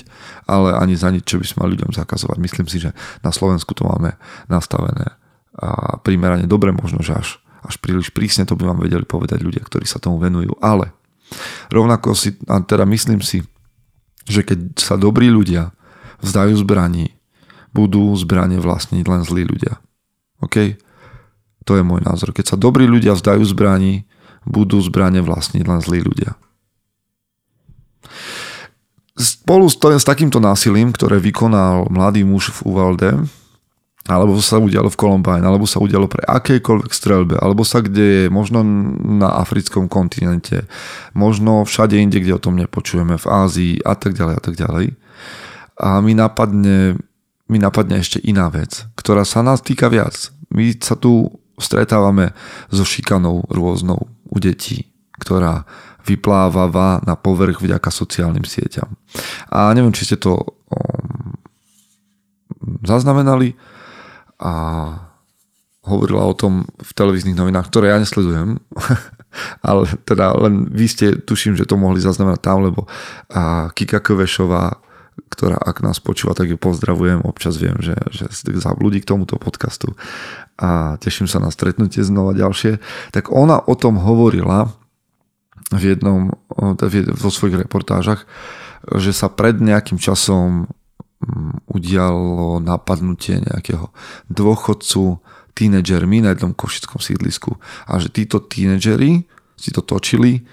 ale 0.50 0.74
ani 0.74 0.98
za 0.98 1.14
niečo, 1.14 1.38
čo 1.38 1.40
by 1.40 1.46
sme 1.46 1.58
mali 1.64 1.70
ľuďom 1.78 1.94
zakazovať. 1.94 2.36
Myslím 2.42 2.66
si, 2.66 2.82
že 2.82 2.90
na 3.22 3.30
Slovensku 3.30 3.72
to 3.78 3.86
máme 3.86 4.18
nastavené 4.50 5.14
a 5.54 6.02
primerane 6.02 6.50
dobre, 6.50 6.74
možno, 6.74 6.98
že 6.98 7.14
až, 7.14 7.28
až 7.62 7.78
príliš 7.78 8.10
prísne 8.10 8.42
to 8.42 8.58
by 8.58 8.66
vám 8.66 8.82
vedeli 8.82 9.06
povedať 9.06 9.38
ľudia, 9.38 9.62
ktorí 9.62 9.86
sa 9.86 10.02
tomu 10.02 10.18
venujú. 10.18 10.58
Ale 10.58 10.90
rovnako 11.70 12.18
si, 12.18 12.34
a 12.50 12.58
teda 12.58 12.82
myslím 12.90 13.22
si, 13.22 13.46
že 14.26 14.42
keď 14.42 14.74
sa 14.82 14.98
dobrí 14.98 15.30
ľudia 15.30 15.70
vzdajú 16.26 16.58
zbraní, 16.58 17.14
budú 17.70 18.14
zbranie 18.18 18.58
vlastniť 18.58 19.04
len 19.06 19.22
zlí 19.22 19.46
ľudia. 19.46 19.78
OK? 20.42 20.78
To 21.64 21.78
je 21.78 21.82
môj 21.86 22.02
názor. 22.02 22.34
Keď 22.34 22.54
sa 22.54 22.56
dobrí 22.58 22.86
ľudia 22.86 23.14
vzdajú 23.14 23.42
zbraní, 23.46 24.06
budú 24.44 24.80
zbranie 24.80 25.24
vlastniť 25.24 25.64
len 25.64 25.80
zlí 25.80 26.00
ľudia. 26.04 26.36
Spolu 29.14 29.70
s, 29.70 29.78
s 29.78 30.04
takýmto 30.04 30.42
násilím, 30.42 30.90
ktoré 30.90 31.22
vykonal 31.22 31.86
mladý 31.86 32.26
muž 32.26 32.50
v 32.50 32.60
Uvalde, 32.66 33.10
alebo 34.04 34.36
sa 34.36 34.60
udialo 34.60 34.92
v 34.92 35.00
Columbine, 35.00 35.46
alebo 35.46 35.64
sa 35.64 35.80
udialo 35.80 36.10
pre 36.12 36.20
akejkoľvek 36.28 36.92
strelbe, 36.92 37.34
alebo 37.40 37.64
sa 37.64 37.80
kde 37.80 38.04
je, 38.04 38.22
možno 38.28 38.60
na 39.00 39.32
africkom 39.40 39.88
kontinente, 39.88 40.68
možno 41.16 41.64
všade 41.64 41.96
inde, 41.96 42.20
kde 42.20 42.36
o 42.36 42.42
tom 42.42 42.60
nepočujeme, 42.60 43.16
v 43.16 43.26
Ázii 43.26 43.74
a 43.80 43.96
tak 43.96 44.12
ďalej 44.12 44.34
a 44.36 44.42
tak 44.44 44.54
ďalej. 44.60 44.86
A 45.80 46.04
mi 46.04 46.12
napadne, 46.12 47.00
mi 47.48 47.56
napadne 47.56 48.04
ešte 48.04 48.20
iná 48.20 48.52
vec, 48.52 48.84
ktorá 48.92 49.24
sa 49.24 49.40
nás 49.40 49.64
týka 49.64 49.88
viac. 49.88 50.34
My 50.52 50.76
sa 50.76 51.00
tu 51.00 51.32
stretávame 51.56 52.36
so 52.68 52.84
šikanou 52.84 53.48
rôznou 53.48 54.13
u 54.34 54.36
detí, 54.42 54.90
ktorá 55.22 55.62
vypláva 56.04 57.00
na 57.06 57.14
povrch 57.16 57.62
vďaka 57.62 57.88
sociálnym 57.88 58.44
sieťam. 58.44 58.92
A 59.48 59.72
neviem, 59.72 59.94
či 59.94 60.04
ste 60.04 60.18
to 60.20 60.36
um, 60.68 61.38
zaznamenali 62.84 63.56
a 64.42 64.52
hovorila 65.84 66.24
o 66.24 66.34
tom 66.36 66.64
v 66.80 66.90
televíznych 66.96 67.36
novinách, 67.36 67.68
ktoré 67.68 67.92
ja 67.92 68.00
nesledujem, 68.00 68.60
ale 69.68 69.84
teda 70.08 70.32
len 70.36 70.68
vy 70.72 70.86
ste, 70.88 71.06
tuším, 71.20 71.56
že 71.56 71.68
to 71.68 71.76
mohli 71.76 72.00
zaznamenať 72.00 72.40
tam, 72.40 72.64
lebo 72.64 72.88
Kika 73.76 74.00
Kvešová, 74.00 74.83
ktorá 75.30 75.58
ak 75.58 75.82
nás 75.82 75.98
počúva, 75.98 76.34
tak 76.34 76.50
ju 76.50 76.58
pozdravujem, 76.58 77.26
občas 77.26 77.58
viem, 77.58 77.74
že, 77.82 77.98
že 78.10 78.30
zabludí 78.58 79.02
k 79.02 79.10
tomuto 79.10 79.38
podcastu. 79.38 79.94
A 80.58 80.94
teším 81.02 81.26
sa 81.26 81.42
na 81.42 81.50
stretnutie 81.50 82.06
znova 82.06 82.34
ďalšie, 82.34 82.78
tak 83.10 83.34
ona 83.34 83.58
o 83.58 83.74
tom 83.74 83.98
hovorila 83.98 84.70
v 85.74 85.96
jednom 85.96 86.30
vo 87.10 87.30
svojich 87.32 87.66
reportážach, 87.66 88.28
že 88.94 89.10
sa 89.10 89.32
pred 89.32 89.58
nejakým 89.58 89.96
časom 89.96 90.68
mm, 91.24 91.66
udialo 91.66 92.60
napadnutie 92.60 93.40
nejakého 93.42 93.90
dôchodcu 94.28 95.18
tínedžermi 95.54 96.20
na 96.22 96.34
jednom 96.34 96.52
košickom 96.52 97.00
sídlisku. 97.00 97.56
A 97.88 97.98
že 97.98 98.10
títo 98.10 98.42
tínedžeri 98.42 99.24
si 99.54 99.70
to 99.70 99.80
točili 99.80 100.44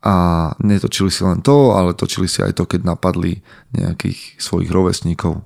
a 0.00 0.48
netočili 0.64 1.12
si 1.12 1.20
len 1.20 1.44
to, 1.44 1.76
ale 1.76 1.92
točili 1.92 2.24
si 2.24 2.40
aj 2.40 2.56
to, 2.56 2.64
keď 2.64 2.88
napadli 2.88 3.44
nejakých 3.76 4.40
svojich 4.40 4.72
rovesníkov. 4.72 5.44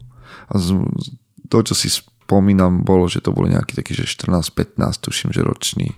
A 0.50 0.54
to, 1.50 1.58
čo 1.66 1.75
si 1.75 1.90
spomínam, 1.90 2.87
bolo, 2.87 3.11
že 3.11 3.18
to 3.18 3.34
boli 3.34 3.50
nejakí 3.50 3.75
takí, 3.75 3.92
že 3.92 4.06
14-15, 4.06 4.78
tuším, 5.02 5.30
že 5.34 5.42
roční 5.42 5.92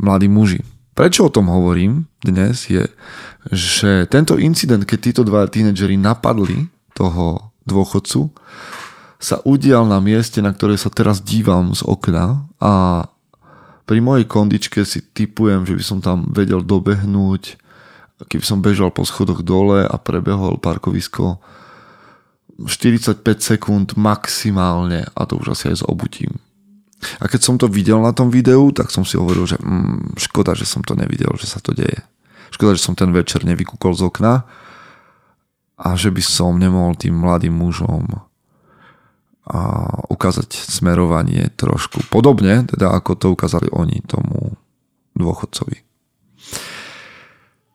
mladí 0.00 0.26
muži. 0.26 0.64
Prečo 0.92 1.28
o 1.28 1.32
tom 1.32 1.48
hovorím 1.48 2.08
dnes 2.20 2.68
je, 2.68 2.84
že 3.48 4.04
tento 4.08 4.36
incident, 4.36 4.84
keď 4.84 4.98
títo 5.00 5.22
dva 5.24 5.48
tínedžeri 5.48 5.96
napadli 5.96 6.68
toho 6.92 7.52
dôchodcu, 7.64 8.28
sa 9.22 9.38
udial 9.46 9.86
na 9.86 10.02
mieste, 10.02 10.42
na 10.42 10.50
ktoré 10.50 10.74
sa 10.74 10.90
teraz 10.90 11.22
dívam 11.22 11.72
z 11.72 11.86
okna 11.86 12.44
a 12.58 13.06
pri 13.86 13.98
mojej 14.02 14.26
kondičke 14.26 14.82
si 14.82 14.98
typujem, 14.98 15.62
že 15.62 15.78
by 15.78 15.84
som 15.86 15.98
tam 16.02 16.26
vedel 16.34 16.58
dobehnúť, 16.62 17.61
keby 18.28 18.44
som 18.44 18.64
bežal 18.64 18.90
po 18.94 19.06
schodoch 19.06 19.42
dole 19.42 19.86
a 19.86 19.96
prebehol 19.98 20.58
parkovisko 20.58 21.40
45 22.62 23.24
sekúnd 23.40 23.98
maximálne 23.98 25.08
a 25.08 25.20
to 25.26 25.40
už 25.40 25.56
asi 25.56 25.72
aj 25.72 25.76
s 25.82 25.84
obutím. 25.88 26.38
A 27.18 27.26
keď 27.26 27.40
som 27.42 27.56
to 27.58 27.66
videl 27.66 27.98
na 27.98 28.14
tom 28.14 28.30
videu, 28.30 28.70
tak 28.70 28.94
som 28.94 29.02
si 29.02 29.18
hovoril, 29.18 29.42
že 29.42 29.58
mm, 29.58 30.14
škoda, 30.14 30.54
že 30.54 30.68
som 30.68 30.86
to 30.86 30.94
nevidel, 30.94 31.34
že 31.34 31.50
sa 31.50 31.58
to 31.58 31.74
deje. 31.74 31.98
Škoda, 32.54 32.78
že 32.78 32.84
som 32.84 32.94
ten 32.94 33.10
večer 33.10 33.42
nevykúkol 33.42 33.96
z 33.98 34.06
okna 34.06 34.46
a 35.74 35.88
že 35.98 36.14
by 36.14 36.22
som 36.22 36.60
nemohol 36.60 36.94
tým 36.94 37.18
mladým 37.18 37.50
mužom 37.50 38.06
a 39.42 39.60
ukázať 40.06 40.54
smerovanie 40.54 41.50
trošku 41.58 42.06
podobne, 42.06 42.62
teda 42.70 42.94
ako 42.94 43.18
to 43.18 43.26
ukázali 43.34 43.66
oni 43.74 43.98
tomu 44.06 44.54
dôchodcovi. 45.18 45.91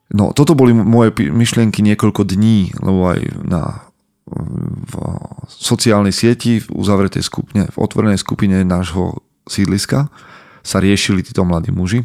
No, 0.08 0.32
toto 0.32 0.56
boli 0.56 0.72
moje 0.72 1.12
myšlienky 1.20 1.84
niekoľko 1.84 2.24
dní, 2.24 2.72
lebo 2.80 3.12
aj 3.12 3.20
na 3.44 3.88
v 4.28 4.94
sociálnej 5.48 6.12
sieti, 6.12 6.60
v 6.60 6.68
uzavretej 6.76 7.24
skupine, 7.24 7.64
v 7.72 7.78
otvorenej 7.80 8.20
skupine 8.20 8.60
nášho 8.68 9.24
sídliska 9.48 10.12
sa 10.68 10.78
riešili 10.84 11.24
títo 11.24 11.48
mladí 11.48 11.72
muži 11.72 12.04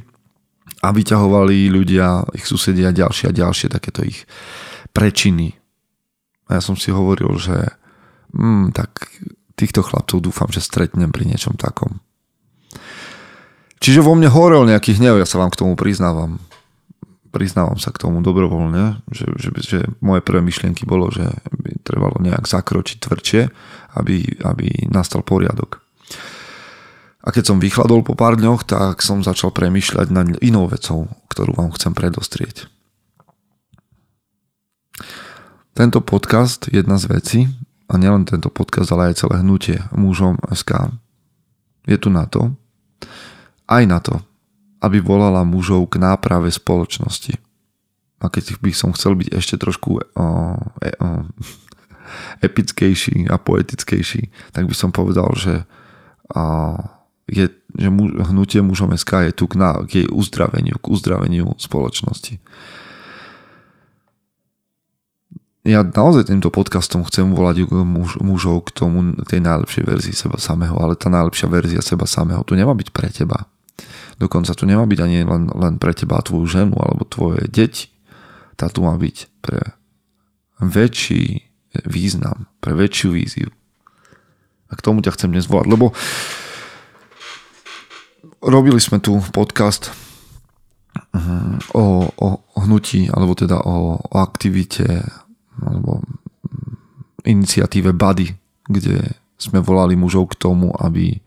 a 0.87 0.95
vyťahovali 0.95 1.67
ľudia, 1.67 2.23
ich 2.39 2.47
susedia 2.47 2.95
ďalšie 2.95 3.31
a 3.31 3.35
ďalšie 3.35 3.75
takéto 3.75 4.07
ich 4.07 4.23
prečiny. 4.95 5.59
A 6.47 6.59
ja 6.59 6.63
som 6.63 6.79
si 6.79 6.95
hovoril, 6.95 7.35
že 7.43 7.75
hmm, 8.39 8.71
tak 8.71 9.11
týchto 9.59 9.83
chlapcov 9.83 10.23
dúfam, 10.23 10.47
že 10.55 10.63
stretnem 10.63 11.11
pri 11.11 11.27
niečom 11.27 11.59
takom. 11.59 11.99
Čiže 13.83 13.99
vo 13.99 14.15
mne 14.15 14.31
horel 14.31 14.63
nejaký 14.71 14.95
hnev, 14.95 15.19
ja 15.19 15.27
sa 15.27 15.43
vám 15.43 15.51
k 15.51 15.59
tomu 15.59 15.75
priznávam 15.75 16.39
priznávam 17.33 17.81
sa 17.81 17.91
k 17.91 18.05
tomu 18.05 18.21
dobrovoľne, 18.21 19.01
že, 19.09 19.27
že, 19.41 19.51
že 19.59 19.79
moje 20.05 20.21
prvé 20.21 20.45
myšlienky 20.45 20.85
bolo, 20.85 21.09
že 21.09 21.25
by 21.49 21.81
trebalo 21.81 22.21
nejak 22.21 22.45
zakročiť 22.45 23.01
tvrdšie, 23.01 23.43
aby, 23.97 24.45
aby 24.45 24.87
nastal 24.93 25.25
poriadok. 25.25 25.81
A 27.23 27.31
keď 27.31 27.55
som 27.55 27.63
vychladol 27.63 28.05
po 28.05 28.13
pár 28.13 28.37
dňoch, 28.37 28.69
tak 28.69 29.01
som 29.01 29.25
začal 29.25 29.55
premyšľať 29.55 30.07
nad 30.13 30.27
inou 30.45 30.69
vecou, 30.69 31.09
ktorú 31.33 31.57
vám 31.57 31.71
chcem 31.75 31.97
predostrieť. 31.97 32.69
Tento 35.73 36.05
podcast, 36.05 36.69
jedna 36.69 37.01
z 37.01 37.07
vecí, 37.09 37.41
a 37.89 37.97
nielen 37.97 38.29
tento 38.29 38.53
podcast, 38.53 38.93
ale 38.93 39.13
aj 39.13 39.25
celé 39.25 39.41
hnutie 39.41 39.79
mužom 39.95 40.37
SK, 40.53 40.93
je 41.89 41.97
tu 41.97 42.13
na 42.13 42.29
to, 42.29 42.53
aj 43.71 43.85
na 43.89 43.99
to, 44.03 44.21
aby 44.83 44.99
volala 44.99 45.47
mužov 45.47 45.87
k 45.95 46.03
náprave 46.03 46.51
spoločnosti. 46.51 47.39
A 48.19 48.27
keď 48.27 48.59
by 48.59 48.71
som 48.75 48.91
chcel 48.95 49.15
byť 49.15 49.29
ešte 49.35 49.55
trošku 49.59 49.99
o, 49.99 50.03
e, 50.83 50.91
o, 50.99 51.07
epickejší 52.43 53.31
a 53.31 53.39
poetickejší, 53.39 54.55
tak 54.55 54.67
by 54.67 54.75
som 54.75 54.91
povedal, 54.91 55.31
že, 55.39 55.63
o, 56.35 56.43
je, 57.31 57.47
že 57.79 57.89
muž, 57.91 58.11
hnutie 58.31 58.63
mužom 58.63 58.95
SK 58.99 59.31
je 59.31 59.33
tu 59.39 59.47
k, 59.47 59.55
na, 59.55 59.79
k 59.87 60.03
jej 60.03 60.09
uzdraveniu, 60.11 60.79
k 60.83 60.87
uzdraveniu 60.91 61.55
spoločnosti. 61.63 62.43
Ja 65.63 65.87
naozaj 65.87 66.27
týmto 66.27 66.51
podcastom 66.51 67.07
chcem 67.07 67.31
volať 67.39 67.71
muž, 67.71 68.19
mužov 68.19 68.67
k 68.67 68.83
tomu, 68.83 69.15
tej 69.23 69.39
najlepšej 69.47 69.87
verzii 69.87 70.15
seba 70.15 70.35
samého, 70.35 70.75
ale 70.75 70.99
tá 70.99 71.07
najlepšia 71.07 71.47
verzia 71.47 71.79
seba 71.79 72.03
samého 72.03 72.43
tu 72.43 72.59
nemá 72.59 72.75
byť 72.75 72.91
pre 72.91 73.07
teba 73.15 73.47
Dokonca 74.23 74.55
tu 74.55 74.71
nemá 74.71 74.87
byť 74.87 75.01
ani 75.03 75.27
len, 75.27 75.51
len 75.51 75.83
pre 75.83 75.91
teba 75.91 76.23
tvoju 76.23 76.47
ženu 76.47 76.79
alebo 76.79 77.03
tvoje 77.03 77.51
deti. 77.51 77.91
Tá 78.55 78.71
tu 78.71 78.87
má 78.87 78.95
byť 78.95 79.17
pre 79.43 79.75
väčší 80.63 81.43
význam, 81.91 82.47
pre 82.63 82.79
väčšiu 82.79 83.11
víziu. 83.11 83.51
A 84.71 84.79
k 84.79 84.85
tomu 84.85 85.03
ťa 85.03 85.19
chcem 85.19 85.35
dnes 85.35 85.51
volať, 85.51 85.67
lebo 85.75 85.91
robili 88.47 88.79
sme 88.79 89.03
tu 89.03 89.19
podcast 89.35 89.91
mm, 91.11 91.75
o, 91.75 92.07
o, 92.15 92.29
hnutí, 92.63 93.11
alebo 93.11 93.35
teda 93.35 93.59
o, 93.59 93.99
o 93.99 94.17
aktivite, 94.23 95.03
alebo 95.59 95.99
iniciatíve 97.27 97.91
Buddy, 97.91 98.31
kde 98.71 99.19
sme 99.35 99.59
volali 99.59 99.99
mužov 99.99 100.31
k 100.31 100.39
tomu, 100.39 100.71
aby 100.79 101.19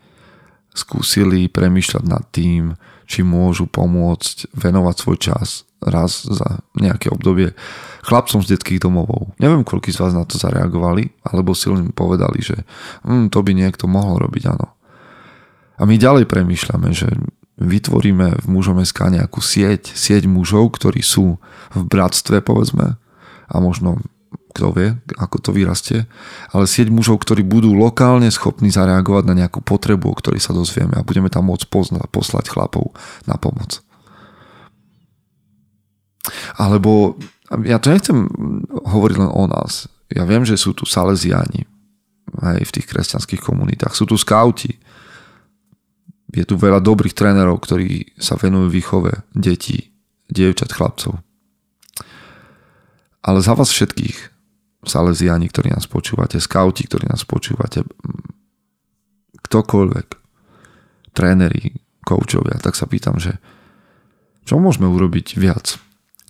skúsili 0.76 1.48
premýšľať 1.48 2.04
nad 2.06 2.24
tým, 2.30 2.76
či 3.06 3.24
môžu 3.24 3.70
pomôcť 3.70 4.52
venovať 4.54 4.96
svoj 4.98 5.18
čas 5.18 5.50
raz 5.86 6.26
za 6.26 6.66
nejaké 6.74 7.14
obdobie 7.14 7.54
chlapcom 8.02 8.42
z 8.42 8.58
detských 8.58 8.82
domovov. 8.82 9.38
Neviem, 9.38 9.62
koľko 9.62 9.94
z 9.94 10.02
vás 10.02 10.14
na 10.18 10.26
to 10.26 10.42
zareagovali, 10.42 11.14
alebo 11.26 11.54
si 11.54 11.70
len 11.70 11.94
povedali, 11.94 12.42
že 12.42 12.66
hm, 13.06 13.30
to 13.30 13.40
by 13.46 13.54
niekto 13.54 13.86
mohol 13.86 14.22
robiť, 14.22 14.44
áno. 14.50 14.74
A 15.76 15.84
my 15.84 16.00
ďalej 16.00 16.26
premýšľame, 16.26 16.90
že 16.96 17.12
vytvoríme 17.60 18.44
v 18.44 18.46
mužom 18.48 18.80
SK 18.84 19.20
nejakú 19.20 19.40
sieť, 19.40 19.92
sieť 19.96 20.28
mužov, 20.28 20.76
ktorí 20.76 21.04
sú 21.04 21.40
v 21.76 21.82
bratstve, 21.88 22.44
povedzme, 22.44 22.96
a 23.46 23.56
možno 23.62 24.02
kto 24.56 24.72
vie, 24.72 24.96
ako 25.20 25.38
to 25.44 25.50
vyrastie, 25.52 26.08
ale 26.56 26.64
sieť 26.64 26.88
mužov, 26.88 27.20
ktorí 27.28 27.44
budú 27.44 27.76
lokálne 27.76 28.32
schopní 28.32 28.72
zareagovať 28.72 29.24
na 29.28 29.36
nejakú 29.44 29.60
potrebu, 29.60 30.08
o 30.08 30.16
ktorej 30.16 30.40
sa 30.40 30.56
dozvieme 30.56 30.96
a 30.96 31.04
budeme 31.04 31.28
tam 31.28 31.52
môcť 31.52 31.68
poznať, 31.68 32.08
poslať 32.08 32.48
chlapov 32.48 32.96
na 33.28 33.36
pomoc. 33.36 33.84
Alebo 36.56 37.20
ja 37.68 37.78
to 37.78 37.92
nechcem 37.92 38.32
hovoriť 38.72 39.18
len 39.20 39.30
o 39.30 39.44
nás. 39.46 39.92
Ja 40.10 40.24
viem, 40.24 40.48
že 40.48 40.56
sú 40.56 40.72
tu 40.72 40.88
saleziáni 40.88 41.68
aj 42.42 42.64
v 42.64 42.74
tých 42.80 42.88
kresťanských 42.90 43.44
komunitách. 43.44 43.94
Sú 43.94 44.10
tu 44.10 44.18
skauti. 44.18 44.80
Je 46.34 46.44
tu 46.44 46.58
veľa 46.58 46.82
dobrých 46.82 47.14
trénerov, 47.14 47.62
ktorí 47.62 48.18
sa 48.18 48.36
venujú 48.36 48.68
výchove 48.72 49.12
detí, 49.32 49.94
dievčat, 50.28 50.74
chlapcov. 50.74 51.22
Ale 53.26 53.40
za 53.42 53.54
vás 53.54 53.70
všetkých 53.72 54.35
Salesiani, 54.88 55.50
ktorí 55.50 55.74
nás 55.74 55.90
počúvate, 55.90 56.38
skauti, 56.38 56.86
ktorí 56.86 57.10
nás 57.10 57.26
počúvate, 57.26 57.84
ktokoľvek, 59.46 60.08
tréneri, 61.16 61.78
koučovia, 62.06 62.62
tak 62.62 62.78
sa 62.78 62.86
pýtam, 62.86 63.18
že 63.18 63.38
čo 64.46 64.62
môžeme 64.62 64.86
urobiť 64.86 65.42
viac? 65.42 65.82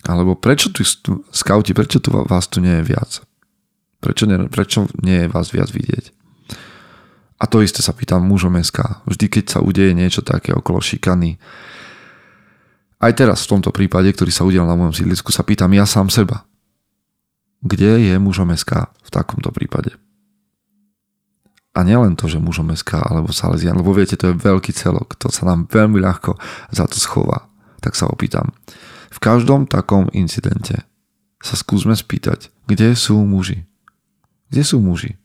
Alebo 0.06 0.38
prečo 0.38 0.72
tu 0.72 0.86
skauti, 1.34 1.76
prečo 1.76 2.00
tu 2.00 2.14
vás 2.14 2.48
tu 2.48 2.64
nie 2.64 2.80
je 2.80 2.84
viac? 2.88 3.20
Prečo 4.00 4.24
nie, 4.24 4.38
prečo 4.48 4.88
nie 5.02 5.26
je 5.26 5.32
vás 5.32 5.52
viac 5.52 5.68
vidieť? 5.68 6.14
A 7.36 7.44
to 7.44 7.60
isté 7.60 7.84
sa 7.84 7.92
pýtam 7.92 8.24
mužom 8.24 8.56
SK. 8.56 9.04
Vždy, 9.04 9.26
keď 9.28 9.44
sa 9.44 9.58
udeje 9.60 9.92
niečo 9.92 10.24
také 10.24 10.56
okolo 10.56 10.80
šikany, 10.80 11.36
aj 12.96 13.12
teraz 13.12 13.44
v 13.44 13.58
tomto 13.58 13.76
prípade, 13.76 14.08
ktorý 14.08 14.32
sa 14.32 14.48
udial 14.48 14.64
na 14.64 14.72
mojom 14.72 14.96
sídlisku, 14.96 15.28
sa 15.28 15.44
pýtam 15.44 15.68
ja 15.76 15.84
sám 15.84 16.08
seba 16.08 16.48
kde 17.62 18.12
je 18.12 18.14
mužom 18.18 18.52
SK 18.52 18.90
v 18.90 19.10
takomto 19.12 19.48
prípade. 19.52 19.94
A 21.76 21.84
nielen 21.84 22.16
to, 22.16 22.24
že 22.24 22.40
mužom 22.40 22.72
SK 22.72 23.04
alebo 23.04 23.36
Salesian, 23.36 23.76
lebo 23.76 23.92
viete, 23.92 24.16
to 24.16 24.32
je 24.32 24.40
veľký 24.40 24.72
celok, 24.72 25.12
to 25.20 25.28
sa 25.28 25.44
nám 25.44 25.68
veľmi 25.68 26.00
ľahko 26.00 26.40
za 26.72 26.88
to 26.88 26.96
schová. 26.96 27.52
Tak 27.84 27.92
sa 27.92 28.08
opýtam. 28.08 28.56
V 29.12 29.18
každom 29.20 29.68
takom 29.68 30.08
incidente 30.16 30.88
sa 31.44 31.52
skúsme 31.52 31.92
spýtať, 31.92 32.48
kde 32.64 32.96
sú 32.96 33.20
muži? 33.20 33.68
Kde 34.48 34.62
sú 34.64 34.80
muži? 34.80 35.20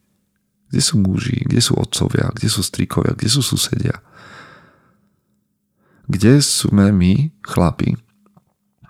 Kde 0.67 0.81
sú 0.83 0.99
muži? 0.99 1.39
Kde 1.47 1.59
sú 1.63 1.79
otcovia? 1.79 2.31
Kde 2.35 2.47
sú 2.51 2.61
strikovia? 2.63 3.15
Kde 3.15 3.29
sú 3.31 3.39
susedia? 3.39 4.03
Kde 6.11 6.43
sme 6.43 6.91
my, 6.91 7.31
chlapi, 7.47 7.95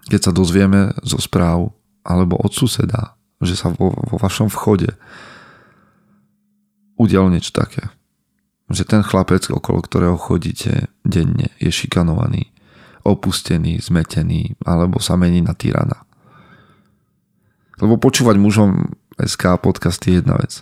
keď 0.10 0.30
sa 0.30 0.32
dozvieme 0.34 0.98
zo 1.06 1.22
správ 1.22 1.70
alebo 2.02 2.42
od 2.42 2.50
suseda, 2.50 3.14
že 3.42 3.58
sa 3.58 3.74
vo, 3.74 3.92
vo 3.94 4.16
vašom 4.22 4.48
vchode 4.48 4.94
udialo 7.02 7.34
niečo 7.34 7.52
také. 7.54 7.90
Že 8.72 8.84
ten 8.88 9.02
chlapec, 9.02 9.50
okolo 9.50 9.82
ktorého 9.84 10.16
chodíte 10.16 10.88
denne, 11.04 11.52
je 11.58 11.74
šikanovaný, 11.74 12.54
opustený, 13.02 13.82
zmetený, 13.82 14.56
alebo 14.64 15.02
sa 15.02 15.18
mení 15.18 15.42
na 15.42 15.58
tyrana. 15.58 16.06
Lebo 17.82 17.98
počúvať 17.98 18.38
mužom 18.38 18.94
SK 19.18 19.58
podcast 19.58 20.00
je 20.06 20.22
jedna 20.22 20.38
vec. 20.38 20.62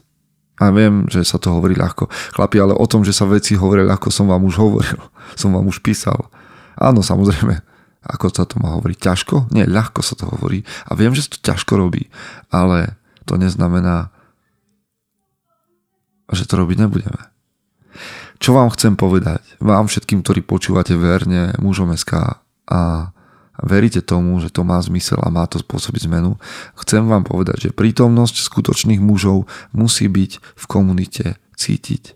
A 0.60 0.72
viem, 0.76 1.08
že 1.08 1.24
sa 1.24 1.40
to 1.40 1.56
hovorí 1.56 1.76
ľahko. 1.76 2.12
Chlapi, 2.36 2.60
ale 2.60 2.76
o 2.76 2.86
tom, 2.88 3.08
že 3.08 3.16
sa 3.16 3.28
veci 3.28 3.56
hovoria 3.56 3.88
ľahko, 3.88 4.12
som 4.12 4.28
vám 4.28 4.44
už 4.44 4.56
hovoril. 4.60 5.00
Som 5.40 5.56
vám 5.56 5.68
už 5.70 5.80
písal. 5.80 6.28
Áno, 6.76 7.00
samozrejme, 7.00 7.64
ako 8.00 8.32
sa 8.32 8.48
to 8.48 8.64
má 8.64 8.80
hovoriť, 8.80 8.98
ťažko? 8.98 9.52
Nie, 9.52 9.68
ľahko 9.68 10.00
sa 10.00 10.16
to 10.16 10.32
hovorí. 10.32 10.64
A 10.88 10.96
viem, 10.96 11.12
že 11.12 11.28
sa 11.28 11.36
to 11.36 11.44
ťažko 11.44 11.76
robí, 11.76 12.08
ale 12.48 12.96
to 13.28 13.36
neznamená, 13.36 14.10
že 16.32 16.48
to 16.48 16.64
robiť 16.64 16.78
nebudeme. 16.80 17.22
Čo 18.40 18.56
vám 18.56 18.72
chcem 18.72 18.96
povedať? 18.96 19.44
Vám 19.60 19.92
všetkým, 19.92 20.24
ktorí 20.24 20.48
počúvate 20.48 20.96
verne 20.96 21.52
mužom 21.60 21.92
SK 21.92 22.40
a 22.72 23.12
veríte 23.60 24.00
tomu, 24.00 24.40
že 24.40 24.48
to 24.48 24.64
má 24.64 24.80
zmysel 24.80 25.20
a 25.20 25.28
má 25.28 25.44
to 25.44 25.60
spôsobiť 25.60 26.08
zmenu, 26.08 26.40
chcem 26.80 27.04
vám 27.04 27.28
povedať, 27.28 27.70
že 27.70 27.76
prítomnosť 27.76 28.40
skutočných 28.40 29.04
mužov 29.04 29.52
musí 29.76 30.08
byť 30.08 30.32
v 30.40 30.66
komunite 30.72 31.36
cítiť. 31.60 32.16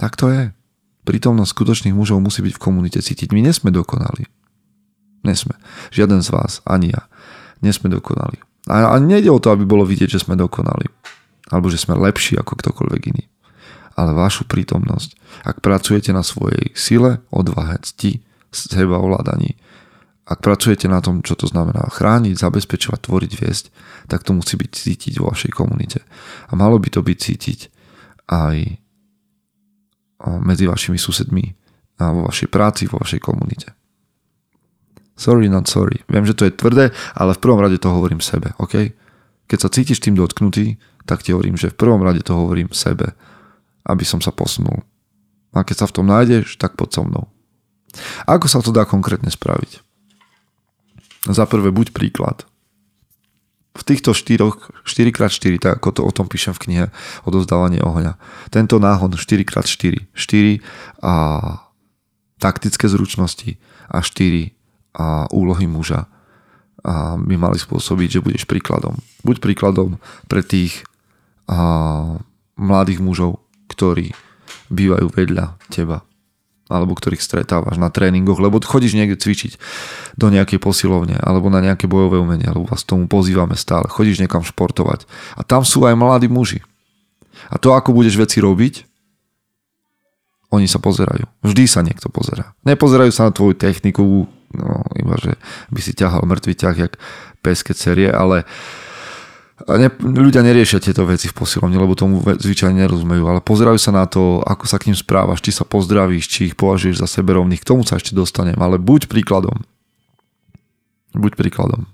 Tak 0.00 0.16
to 0.16 0.32
je 0.32 0.42
prítomnosť 1.10 1.50
skutočných 1.50 1.94
mužov 1.98 2.22
musí 2.22 2.38
byť 2.46 2.54
v 2.54 2.62
komunite 2.62 3.02
cítiť. 3.02 3.34
My 3.34 3.42
nesme 3.42 3.74
dokonali. 3.74 4.30
Nesme. 5.26 5.58
Žiaden 5.90 6.22
z 6.22 6.30
vás, 6.30 6.62
ani 6.62 6.94
ja. 6.94 7.10
Nesme 7.58 7.90
dokonali. 7.90 8.38
A, 8.70 8.94
a 8.94 9.02
nejde 9.02 9.34
o 9.34 9.42
to, 9.42 9.50
aby 9.50 9.66
bolo 9.66 9.82
vidieť, 9.82 10.06
že 10.06 10.22
sme 10.22 10.38
dokonali. 10.38 10.86
Alebo 11.50 11.66
že 11.66 11.82
sme 11.82 11.98
lepší 11.98 12.38
ako 12.38 12.54
ktokoľvek 12.54 13.02
iný. 13.10 13.26
Ale 13.98 14.14
vašu 14.14 14.46
prítomnosť, 14.46 15.18
ak 15.42 15.58
pracujete 15.58 16.14
na 16.14 16.22
svojej 16.22 16.70
sile, 16.78 17.18
odvahe, 17.34 17.82
cti, 17.82 18.22
seba 18.54 19.02
ovládaní, 19.02 19.58
ak 20.30 20.46
pracujete 20.46 20.86
na 20.86 21.02
tom, 21.02 21.26
čo 21.26 21.34
to 21.34 21.50
znamená 21.50 21.90
chrániť, 21.90 22.38
zabezpečovať, 22.38 23.02
tvoriť, 23.02 23.32
viesť, 23.34 23.64
tak 24.06 24.22
to 24.22 24.30
musí 24.30 24.54
byť 24.54 24.70
cítiť 24.70 25.18
vo 25.18 25.34
vašej 25.34 25.50
komunite. 25.50 26.06
A 26.46 26.54
malo 26.54 26.78
by 26.78 26.86
to 26.86 27.02
byť 27.02 27.18
cítiť 27.18 27.60
aj 28.30 28.78
medzi 30.44 30.68
vašimi 30.68 30.98
susedmi 30.98 31.44
vo 32.00 32.28
vašej 32.28 32.48
práci, 32.48 32.88
vo 32.88 33.00
vašej 33.00 33.20
komunite. 33.20 33.72
Sorry, 35.20 35.52
not 35.52 35.68
sorry. 35.68 36.00
Viem, 36.08 36.24
že 36.24 36.32
to 36.32 36.48
je 36.48 36.56
tvrdé, 36.56 36.96
ale 37.12 37.36
v 37.36 37.42
prvom 37.44 37.60
rade 37.60 37.76
to 37.76 37.92
hovorím 37.92 38.24
sebe, 38.24 38.56
OK? 38.56 38.96
Keď 39.44 39.58
sa 39.60 39.68
cítiš 39.68 40.00
tým 40.00 40.16
dotknutý, 40.16 40.80
tak 41.04 41.20
ti 41.20 41.36
hovorím, 41.36 41.60
že 41.60 41.68
v 41.68 41.76
prvom 41.76 42.00
rade 42.00 42.24
to 42.24 42.32
hovorím 42.32 42.72
sebe, 42.72 43.12
aby 43.84 44.04
som 44.08 44.24
sa 44.24 44.32
posunul. 44.32 44.80
A 45.52 45.60
keď 45.60 45.84
sa 45.84 45.86
v 45.92 45.94
tom 46.00 46.06
nájdeš, 46.08 46.56
tak 46.56 46.78
poď 46.78 46.88
so 46.88 47.02
mnou. 47.04 47.24
Ako 48.24 48.46
sa 48.48 48.64
to 48.64 48.72
dá 48.72 48.88
konkrétne 48.88 49.28
spraviť? 49.28 49.84
Za 51.28 51.44
prvé, 51.44 51.68
buď 51.68 51.92
príklad 51.92 52.48
v 53.70 53.82
týchto 53.86 54.10
4, 54.10 54.82
4x4, 54.82 55.62
tak 55.62 55.72
ako 55.78 55.90
to 55.94 56.02
o 56.02 56.10
tom 56.10 56.26
píšem 56.26 56.50
v 56.58 56.62
knihe 56.66 56.84
Odozdávanie 57.22 57.78
ohňa. 57.86 58.18
Tento 58.50 58.82
náhon 58.82 59.14
4x4, 59.14 60.10
4 60.10 61.06
a 61.06 61.14
taktické 62.42 62.90
zručnosti 62.90 63.60
a 63.86 64.02
4 64.02 64.50
a 64.98 65.30
úlohy 65.30 65.70
muža 65.70 66.10
a 66.80 67.14
by 67.20 67.36
mali 67.36 67.60
spôsobiť, 67.60 68.08
že 68.08 68.24
budeš 68.24 68.48
príkladom. 68.48 68.96
Buď 69.20 69.44
príkladom 69.44 70.00
pre 70.26 70.40
tých 70.40 70.88
a, 71.44 72.16
mladých 72.56 73.04
mužov, 73.04 73.44
ktorí 73.68 74.16
bývajú 74.72 75.12
vedľa 75.12 75.60
teba 75.68 76.02
alebo 76.70 76.94
ktorých 76.94 77.20
stretávaš 77.20 77.76
na 77.76 77.90
tréningoch, 77.90 78.38
lebo 78.38 78.62
chodíš 78.62 78.94
niekde 78.94 79.18
cvičiť 79.18 79.58
do 80.14 80.30
nejakej 80.30 80.62
posilovne 80.62 81.18
alebo 81.18 81.50
na 81.50 81.58
nejaké 81.58 81.90
bojové 81.90 82.22
umenie, 82.22 82.46
alebo 82.46 82.70
vás 82.70 82.86
tomu 82.86 83.10
pozývame 83.10 83.58
stále. 83.58 83.90
Chodíš 83.90 84.22
niekam 84.22 84.46
športovať 84.46 85.04
a 85.34 85.42
tam 85.42 85.66
sú 85.66 85.84
aj 85.84 85.98
mladí 85.98 86.30
muži. 86.30 86.62
A 87.50 87.58
to, 87.58 87.74
ako 87.74 87.90
budeš 87.90 88.14
veci 88.16 88.38
robiť, 88.38 88.86
oni 90.50 90.66
sa 90.66 90.82
pozerajú. 90.82 91.26
Vždy 91.46 91.64
sa 91.66 91.82
niekto 91.82 92.10
pozerá. 92.10 92.54
Nepozerajú 92.66 93.10
sa 93.14 93.30
na 93.30 93.34
tvoju 93.34 93.54
techniku, 93.54 94.26
no 94.54 94.86
iba, 94.98 95.14
že 95.18 95.38
by 95.70 95.80
si 95.82 95.94
ťahal 95.94 96.26
mŕtvy 96.26 96.54
ťah, 96.58 96.76
jak 96.78 96.98
pes, 97.38 97.62
keď 97.62 97.76
serie, 97.78 98.08
ale 98.10 98.42
uh, 98.42 98.89
a 99.70 99.78
ne, 99.78 99.88
ľudia 100.02 100.42
neriešia 100.42 100.82
tieto 100.82 101.06
veci 101.06 101.30
v 101.30 101.36
posilovni, 101.38 101.78
lebo 101.78 101.94
tomu 101.94 102.18
zvyčajne 102.26 102.82
nerozumejú, 102.82 103.22
ale 103.22 103.38
pozerajú 103.38 103.78
sa 103.78 103.94
na 103.94 104.04
to, 104.10 104.42
ako 104.42 104.66
sa 104.66 104.82
k 104.82 104.90
ním 104.90 104.98
správaš, 104.98 105.38
či 105.38 105.54
sa 105.54 105.62
pozdravíš, 105.62 106.26
či 106.26 106.40
ich 106.50 106.58
považuješ 106.58 106.98
za 106.98 107.06
seberovných, 107.06 107.62
k 107.62 107.68
tomu 107.70 107.86
sa 107.86 107.96
ešte 107.96 108.12
dostanem, 108.12 108.58
ale 108.58 108.82
buď 108.82 109.06
príkladom. 109.06 109.62
Buď 111.14 111.38
príkladom. 111.38 111.86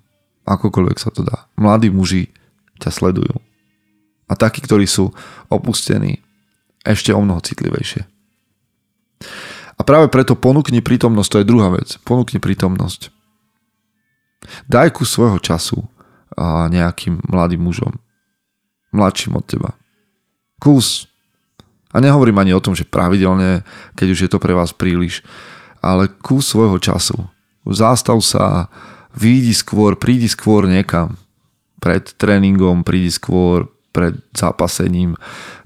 Akokoľvek 0.48 0.96
sa 0.96 1.12
to 1.12 1.20
dá. 1.26 1.44
Mladí 1.60 1.92
muži 1.92 2.32
ťa 2.80 2.88
sledujú. 2.88 3.36
A 4.26 4.32
takí, 4.34 4.64
ktorí 4.64 4.88
sú 4.88 5.12
opustení, 5.52 6.24
ešte 6.86 7.10
o 7.12 7.20
mnoho 7.20 7.42
citlivejšie. 7.42 8.06
A 9.76 9.80
práve 9.84 10.08
preto 10.08 10.38
ponúkni 10.38 10.80
prítomnosť, 10.80 11.28
to 11.28 11.40
je 11.42 11.50
druhá 11.50 11.68
vec. 11.74 12.00
Ponúkni 12.06 12.40
prítomnosť. 12.40 13.12
Daj 14.70 14.94
ku 14.94 15.02
svojho 15.02 15.42
času 15.42 15.84
a 16.34 16.66
nejakým 16.66 17.22
mladým 17.30 17.62
mužom. 17.62 17.94
Mladším 18.90 19.38
od 19.38 19.44
teba. 19.46 19.70
Kus. 20.58 21.06
A 21.94 22.02
nehovorím 22.02 22.42
ani 22.42 22.52
o 22.56 22.62
tom, 22.64 22.74
že 22.74 22.88
pravidelne, 22.88 23.62
keď 23.94 24.06
už 24.10 24.20
je 24.26 24.30
to 24.32 24.42
pre 24.42 24.52
vás 24.52 24.74
príliš, 24.74 25.22
ale 25.80 26.10
kus 26.10 26.50
svojho 26.50 26.76
času. 26.82 27.16
Zástav 27.66 28.18
sa, 28.22 28.72
výjdi 29.14 29.54
skôr, 29.56 29.96
prídi 29.96 30.26
skôr 30.26 30.66
niekam. 30.66 31.16
Pred 31.78 32.18
tréningom, 32.18 32.82
prídi 32.82 33.12
skôr 33.12 33.70
pred 33.96 34.20
zápasením, 34.36 35.16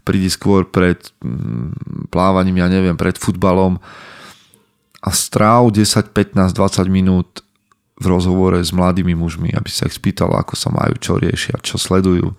prídi 0.07 0.31
skôr 0.31 0.63
pred 0.71 1.03
mm, 1.19 2.15
plávaním, 2.15 2.63
ja 2.63 2.71
neviem, 2.71 2.95
pred 2.95 3.19
futbalom 3.19 3.83
a 5.03 5.11
stráv 5.11 5.75
10, 5.75 6.15
15, 6.15 6.55
20 6.55 6.87
minút 6.87 7.43
v 8.01 8.05
rozhovore 8.09 8.57
s 8.57 8.73
mladými 8.73 9.13
mužmi, 9.13 9.53
aby 9.53 9.69
sa 9.69 9.85
ich 9.85 10.01
spýtal, 10.01 10.33
ako 10.33 10.57
sa 10.57 10.73
majú, 10.73 10.97
čo 10.97 11.21
riešia, 11.21 11.61
čo 11.61 11.77
sledujú. 11.77 12.33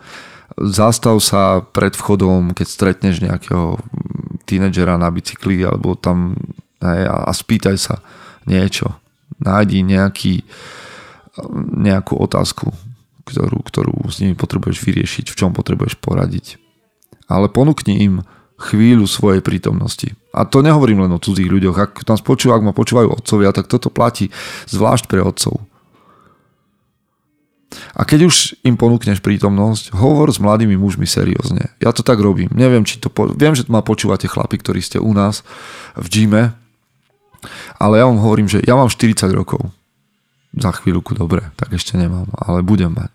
Zastav 0.58 1.22
sa 1.22 1.62
pred 1.62 1.94
vchodom, 1.94 2.58
keď 2.58 2.68
stretneš 2.68 3.24
nejakého 3.24 3.80
tínedžera 4.50 5.00
na 5.00 5.08
bicykli 5.08 5.64
alebo 5.64 5.96
tam 5.96 6.36
a, 6.82 7.30
a 7.30 7.32
spýtaj 7.32 7.78
sa 7.78 8.02
niečo. 8.50 8.98
Nájdi 9.38 9.86
nejaký, 9.86 10.44
nejakú 11.78 12.18
otázku, 12.18 12.74
ktorú, 13.24 13.62
ktorú 13.64 13.96
s 14.10 14.20
nimi 14.20 14.34
potrebuješ 14.34 14.82
vyriešiť, 14.82 15.26
v 15.30 15.38
čom 15.38 15.54
potrebuješ 15.54 16.02
poradiť. 16.02 16.58
Ale 17.32 17.48
ponúkni 17.48 18.02
im 18.02 18.26
chvíľu 18.62 19.10
svojej 19.10 19.42
prítomnosti. 19.42 20.14
A 20.32 20.46
to 20.46 20.62
nehovorím 20.62 21.04
len 21.04 21.12
o 21.12 21.20
cudzích 21.20 21.50
ľuďoch. 21.50 21.76
Ak 21.76 21.92
nás 22.06 22.22
počúva, 22.22 22.62
ak 22.62 22.66
ma 22.66 22.74
počúvajú 22.78 23.10
otcovia, 23.18 23.50
tak 23.52 23.68
toto 23.68 23.90
platí 23.90 24.30
zvlášť 24.70 25.10
pre 25.10 25.26
otcov. 25.26 25.60
A 27.96 28.04
keď 28.04 28.28
už 28.28 28.36
im 28.68 28.76
ponúkneš 28.76 29.24
prítomnosť, 29.24 29.96
hovor 29.96 30.28
s 30.28 30.44
mladými 30.44 30.76
mužmi 30.76 31.08
seriózne. 31.08 31.72
Ja 31.80 31.96
to 31.96 32.04
tak 32.04 32.20
robím. 32.20 32.52
Neviem, 32.52 32.84
či 32.84 33.00
to... 33.00 33.08
Po... 33.08 33.32
Viem, 33.32 33.56
že 33.56 33.64
ma 33.72 33.80
počúvate 33.80 34.28
chlapi, 34.28 34.60
ktorí 34.60 34.84
ste 34.84 35.00
u 35.00 35.16
nás 35.16 35.44
v 35.96 36.08
gyme, 36.12 36.44
ale 37.80 38.04
ja 38.04 38.06
vám 38.06 38.22
hovorím, 38.22 38.52
že 38.52 38.62
ja 38.62 38.76
mám 38.78 38.92
40 38.92 39.32
rokov 39.34 39.72
za 40.52 40.72
chvíľku 40.76 41.16
dobre, 41.16 41.48
tak 41.56 41.72
ešte 41.72 41.96
nemám, 41.96 42.28
ale 42.36 42.60
budem 42.60 42.92
mať. 42.92 43.12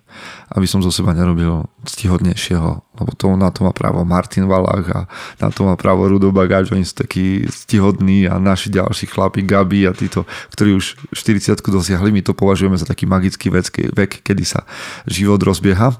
Aby 0.52 0.66
som 0.70 0.80
zo 0.82 0.94
seba 0.94 1.16
nerobil 1.16 1.66
ctihodnejšieho, 1.86 2.70
lebo 3.02 3.10
to, 3.16 3.34
na 3.34 3.50
to 3.50 3.66
má 3.66 3.72
právo 3.74 4.06
Martin 4.06 4.46
Valach 4.46 4.88
a 4.90 5.00
na 5.42 5.48
to 5.50 5.66
má 5.66 5.74
právo 5.74 6.06
Rudo 6.06 6.32
Bagáč, 6.32 6.70
oni 6.70 6.86
sú 6.86 7.02
takí 7.02 7.44
ctihodní 7.46 8.30
a 8.30 8.38
naši 8.38 8.70
ďalší 8.70 9.10
chlapi 9.10 9.42
Gabi 9.42 9.86
a 9.88 9.92
títo, 9.92 10.24
ktorí 10.54 10.76
už 10.78 11.10
40 11.12 11.58
dosiahli, 11.60 12.14
my 12.14 12.22
to 12.22 12.32
považujeme 12.32 12.78
za 12.78 12.86
taký 12.88 13.04
magický 13.04 13.50
vek, 13.50 13.94
vek, 13.94 14.12
kedy 14.22 14.44
sa 14.46 14.64
život 15.06 15.42
rozbieha, 15.42 15.94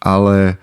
ale 0.00 0.58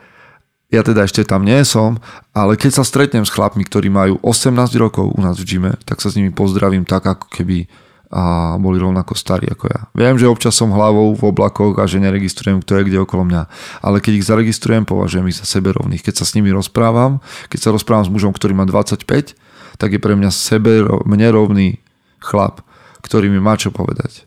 ja 0.67 0.83
teda 0.83 1.07
ešte 1.07 1.23
tam 1.23 1.47
nie 1.47 1.63
som, 1.63 1.95
ale 2.35 2.59
keď 2.59 2.81
sa 2.81 2.83
stretnem 2.83 3.23
s 3.23 3.31
chlapmi, 3.31 3.63
ktorí 3.63 3.87
majú 3.87 4.19
18 4.19 4.51
rokov 4.75 5.15
u 5.15 5.19
nás 5.23 5.39
v 5.39 5.47
gyme, 5.47 5.71
tak 5.87 6.03
sa 6.03 6.11
s 6.11 6.19
nimi 6.19 6.35
pozdravím 6.35 6.83
tak, 6.83 7.07
ako 7.07 7.31
keby 7.31 7.71
a 8.07 8.55
boli 8.55 8.79
rovnako 8.79 9.19
starí 9.19 9.51
ako 9.51 9.67
ja. 9.67 9.81
Viem, 9.91 10.15
že 10.15 10.31
občas 10.31 10.55
som 10.55 10.71
hlavou 10.71 11.11
v 11.11 11.27
oblakoch 11.27 11.75
a 11.75 11.83
že 11.83 11.99
neregistrujem, 11.99 12.63
kto 12.63 12.79
je 12.79 12.83
kde 12.87 13.03
okolo 13.03 13.27
mňa, 13.27 13.43
ale 13.83 13.99
keď 13.99 14.23
ich 14.23 14.27
zaregistrujem, 14.27 14.87
považujem 14.87 15.27
ich 15.27 15.35
za 15.35 15.43
seberovných. 15.43 15.99
Keď 15.99 16.23
sa 16.23 16.25
s 16.27 16.31
nimi 16.39 16.47
rozprávam, 16.55 17.19
keď 17.51 17.59
sa 17.67 17.69
rozprávam 17.75 18.07
s 18.07 18.13
mužom, 18.13 18.31
ktorý 18.31 18.55
má 18.55 18.63
25, 18.63 19.03
tak 19.75 19.89
je 19.91 19.99
pre 19.99 20.15
mňa 20.15 20.31
sebe, 20.31 20.87
mne 21.03 21.27
rovný 21.35 21.83
chlap, 22.23 22.63
ktorý 23.03 23.27
mi 23.27 23.43
má 23.43 23.59
čo 23.59 23.75
povedať. 23.75 24.23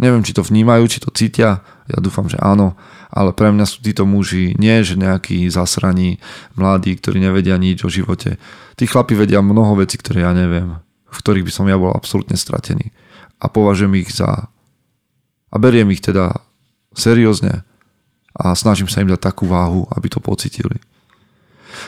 Neviem, 0.00 0.24
či 0.24 0.36
to 0.36 0.44
vnímajú, 0.44 0.84
či 0.88 1.00
to 1.00 1.12
cítia, 1.12 1.64
ja 1.88 1.98
dúfam, 2.00 2.28
že 2.28 2.36
áno, 2.40 2.76
ale 3.12 3.32
pre 3.32 3.48
mňa 3.48 3.64
sú 3.64 3.80
títo 3.80 4.04
muži 4.04 4.56
nie, 4.56 4.84
že 4.84 4.96
nejakí 4.96 5.48
zasraní 5.48 6.20
mladí, 6.56 6.96
ktorí 6.96 7.16
nevedia 7.20 7.56
nič 7.56 7.84
o 7.84 7.92
živote. 7.92 8.36
Tí 8.76 8.84
chlapi 8.84 9.16
vedia 9.16 9.40
mnoho 9.40 9.80
vecí, 9.80 9.96
ktoré 9.96 10.28
ja 10.28 10.36
neviem 10.36 10.85
v 11.16 11.20
ktorých 11.24 11.46
by 11.48 11.52
som 11.52 11.64
ja 11.64 11.80
bol 11.80 11.96
absolútne 11.96 12.36
stratený. 12.36 12.92
A 13.40 13.48
považujem 13.48 13.96
ich 13.96 14.12
za... 14.12 14.52
A 15.48 15.56
beriem 15.56 15.88
ich 15.88 16.04
teda 16.04 16.36
seriózne 16.92 17.64
a 18.36 18.52
snažím 18.52 18.92
sa 18.92 19.00
im 19.00 19.08
dať 19.08 19.32
takú 19.32 19.48
váhu, 19.48 19.88
aby 19.96 20.12
to 20.12 20.20
pocitili. 20.20 20.76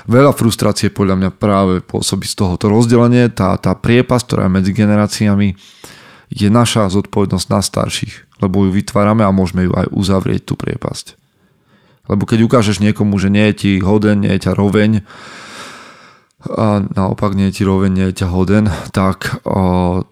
Veľa 0.09 0.33
frustrácie 0.33 0.89
podľa 0.89 1.17
mňa 1.21 1.31
práve 1.37 1.75
pôsobí 1.85 2.25
z 2.25 2.37
tohoto 2.37 2.73
rozdelenie, 2.73 3.29
tá, 3.29 3.57
tá 3.61 3.77
priepas, 3.77 4.25
ktorá 4.25 4.49
je 4.49 4.57
medzi 4.57 4.73
generáciami, 4.73 5.57
je 6.29 6.49
naša 6.49 6.93
zodpovednosť 6.93 7.47
na 7.49 7.61
starších, 7.61 8.41
lebo 8.45 8.69
ju 8.69 8.71
vytvárame 8.73 9.25
a 9.25 9.33
môžeme 9.33 9.65
ju 9.65 9.73
aj 9.73 9.89
uzavrieť, 9.93 10.53
tú 10.53 10.55
priepasť. 10.61 11.17
Lebo 12.09 12.25
keď 12.25 12.45
ukážeš 12.45 12.81
niekomu, 12.81 13.21
že 13.21 13.33
nie 13.33 13.49
je 13.53 13.55
ti 13.57 13.71
hoden, 13.81 14.25
nie 14.25 14.33
je 14.37 14.49
ťa 14.49 14.57
roveň, 14.57 15.05
a 16.39 16.87
naopak 16.95 17.35
nie 17.35 17.51
je 17.51 17.61
ti 17.61 17.63
roveň, 17.67 17.91
nie 17.91 18.07
je 18.15 18.23
ťa 18.23 18.29
hoden, 18.31 18.71
tak 18.95 19.43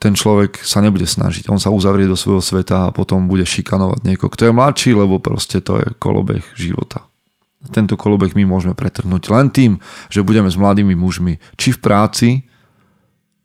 ten 0.03 0.13
človek 0.19 0.59
sa 0.59 0.83
nebude 0.83 1.07
snažiť. 1.07 1.47
On 1.47 1.63
sa 1.63 1.71
uzavrie 1.71 2.11
do 2.11 2.19
svojho 2.19 2.43
sveta 2.43 2.91
a 2.91 2.95
potom 2.95 3.31
bude 3.31 3.47
šikanovať 3.47 4.03
niekoho, 4.03 4.35
kto 4.35 4.51
je 4.51 4.57
mladší, 4.59 4.91
lebo 4.99 5.23
proste 5.23 5.63
to 5.63 5.79
je 5.79 5.87
kolobeh 6.03 6.43
života. 6.59 7.07
Tento 7.71 7.95
kolobeh 7.95 8.35
my 8.35 8.43
môžeme 8.43 8.75
pretrhnúť 8.75 9.31
len 9.31 9.55
tým, 9.55 9.79
že 10.11 10.27
budeme 10.27 10.51
s 10.51 10.59
mladými 10.59 10.99
mužmi, 10.99 11.39
či 11.55 11.71
v 11.71 11.79
práci, 11.79 12.29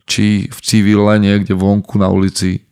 či 0.10 0.50
v 0.50 0.60
civile 0.66 1.22
niekde 1.22 1.54
vonku 1.54 2.02
na 2.02 2.10
ulici, 2.10 2.66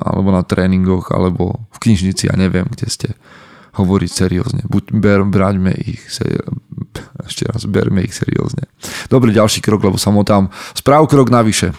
alebo 0.00 0.32
na 0.32 0.42
tréningoch, 0.42 1.12
alebo 1.12 1.68
v 1.70 1.78
knižnici, 1.78 2.32
ja 2.32 2.34
neviem, 2.40 2.64
kde 2.72 2.88
ste 2.88 3.08
hovoriť 3.72 4.10
seriózne. 4.10 4.62
Buď 4.68 4.92
ber, 4.92 5.24
braňme 5.24 5.72
ich, 5.72 6.04
ešte 7.24 7.42
raz, 7.48 7.64
berme 7.64 8.04
ich 8.04 8.12
seriózne. 8.12 8.68
Dobrý 9.08 9.32
ďalší 9.32 9.64
krok, 9.64 9.80
lebo 9.88 9.96
sa 9.96 10.12
motám. 10.12 10.52
Správ 10.76 11.08
krok 11.08 11.32
navyše. 11.32 11.72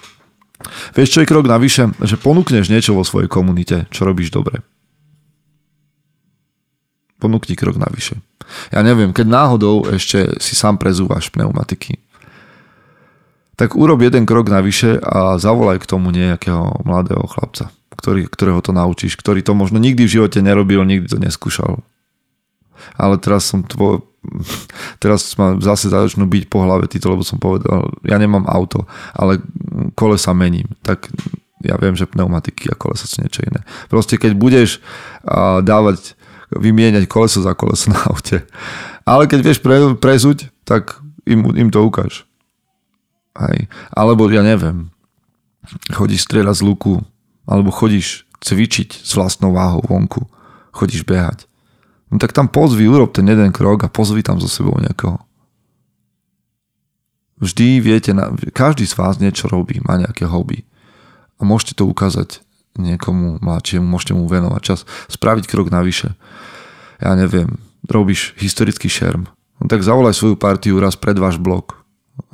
Vieš, 0.98 1.10
čo 1.14 1.20
je 1.22 1.30
krok 1.30 1.46
navyše? 1.46 1.94
Že 2.02 2.18
ponúkneš 2.18 2.72
niečo 2.72 2.98
vo 2.98 3.06
svojej 3.06 3.30
komunite, 3.30 3.86
čo 3.94 4.10
robíš 4.10 4.34
dobre. 4.34 4.66
Ponúkni 7.22 7.54
krok 7.54 7.78
navyše. 7.78 8.18
Ja 8.74 8.82
neviem, 8.82 9.14
keď 9.14 9.28
náhodou 9.30 9.86
ešte 9.88 10.36
si 10.42 10.58
sám 10.58 10.82
prezúvaš 10.82 11.30
pneumatiky, 11.32 12.02
tak 13.54 13.78
urob 13.78 14.02
jeden 14.02 14.26
krok 14.26 14.50
navyše 14.50 14.98
a 14.98 15.38
zavolaj 15.38 15.78
k 15.78 15.90
tomu 15.90 16.10
nejakého 16.10 16.84
mladého 16.84 17.22
chlapca 17.30 17.70
ktorý, 17.96 18.28
ktorého 18.28 18.60
to 18.60 18.76
naučíš, 18.76 19.18
ktorý 19.18 19.46
to 19.46 19.54
možno 19.54 19.78
nikdy 19.78 20.06
v 20.06 20.14
živote 20.20 20.40
nerobil, 20.42 20.84
nikdy 20.84 21.08
to 21.08 21.18
neskúšal. 21.22 21.82
Ale 22.98 23.16
teraz 23.22 23.48
som 23.48 23.64
tvo, 23.64 24.10
teraz 25.04 25.34
ma 25.40 25.58
zase 25.62 25.90
začnú 25.90 26.28
byť 26.28 26.44
po 26.52 26.66
hlave 26.66 26.90
títo, 26.90 27.14
lebo 27.14 27.24
som 27.24 27.40
povedal, 27.40 27.94
ja 28.04 28.18
nemám 28.20 28.50
auto, 28.50 28.86
ale 29.16 29.40
kolesa 29.96 30.36
mením. 30.36 30.68
Tak 30.84 31.08
ja 31.64 31.80
viem, 31.80 31.96
že 31.96 32.10
pneumatiky 32.10 32.68
a 32.70 32.76
kolesa 32.76 33.08
sú 33.08 33.24
niečo 33.24 33.42
iné. 33.48 33.64
Proste 33.88 34.20
keď 34.20 34.36
budeš 34.36 34.84
dávať, 35.64 36.20
vymieňať 36.52 37.08
koleso 37.08 37.40
za 37.42 37.56
koleso 37.56 37.90
na 37.90 38.00
aute, 38.12 38.44
ale 39.08 39.26
keď 39.26 39.40
vieš 39.42 39.60
pre, 39.64 39.96
prezuť, 39.96 40.52
tak 40.68 41.00
im, 41.24 41.50
im 41.56 41.70
to 41.72 41.80
ukáž. 41.82 42.28
Hej. 43.34 43.72
Alebo 43.90 44.30
ja 44.30 44.46
neviem, 44.46 44.94
chodíš 45.90 46.28
strieľať 46.28 46.62
z 46.62 46.64
luku, 46.68 46.94
alebo 47.48 47.72
chodíš 47.72 48.28
cvičiť 48.44 49.04
s 49.04 49.12
vlastnou 49.16 49.56
váhou 49.56 49.84
vonku, 49.88 50.28
chodíš 50.76 51.08
behať, 51.08 51.48
no 52.12 52.20
tak 52.20 52.36
tam 52.36 52.52
pozvi, 52.52 52.88
urob 52.88 53.16
ten 53.16 53.28
jeden 53.28 53.52
krok 53.56 53.88
a 53.88 53.92
pozvi 53.92 54.24
tam 54.24 54.40
so 54.40 54.52
sebou 54.52 54.76
niekoho. 54.80 55.20
Vždy 57.44 57.84
viete, 57.84 58.16
každý 58.56 58.88
z 58.88 58.96
vás 58.96 59.20
niečo 59.20 59.52
robí, 59.52 59.84
má 59.84 60.00
nejaké 60.00 60.24
hobby 60.24 60.64
a 61.40 61.44
môžete 61.44 61.76
to 61.76 61.84
ukázať 61.90 62.40
niekomu 62.80 63.44
mladšiemu, 63.44 63.84
môžete 63.84 64.14
mu 64.16 64.26
venovať 64.26 64.62
čas, 64.64 64.80
spraviť 65.12 65.46
krok 65.52 65.68
navyše. 65.70 66.16
Ja 67.04 67.14
neviem, 67.20 67.60
robíš 67.86 68.32
historický 68.40 68.88
šerm, 68.88 69.28
no 69.60 69.64
tak 69.68 69.84
zavolaj 69.84 70.16
svoju 70.16 70.40
partiu 70.40 70.80
raz 70.80 70.96
pred 70.96 71.20
váš 71.20 71.36
blok. 71.36 71.84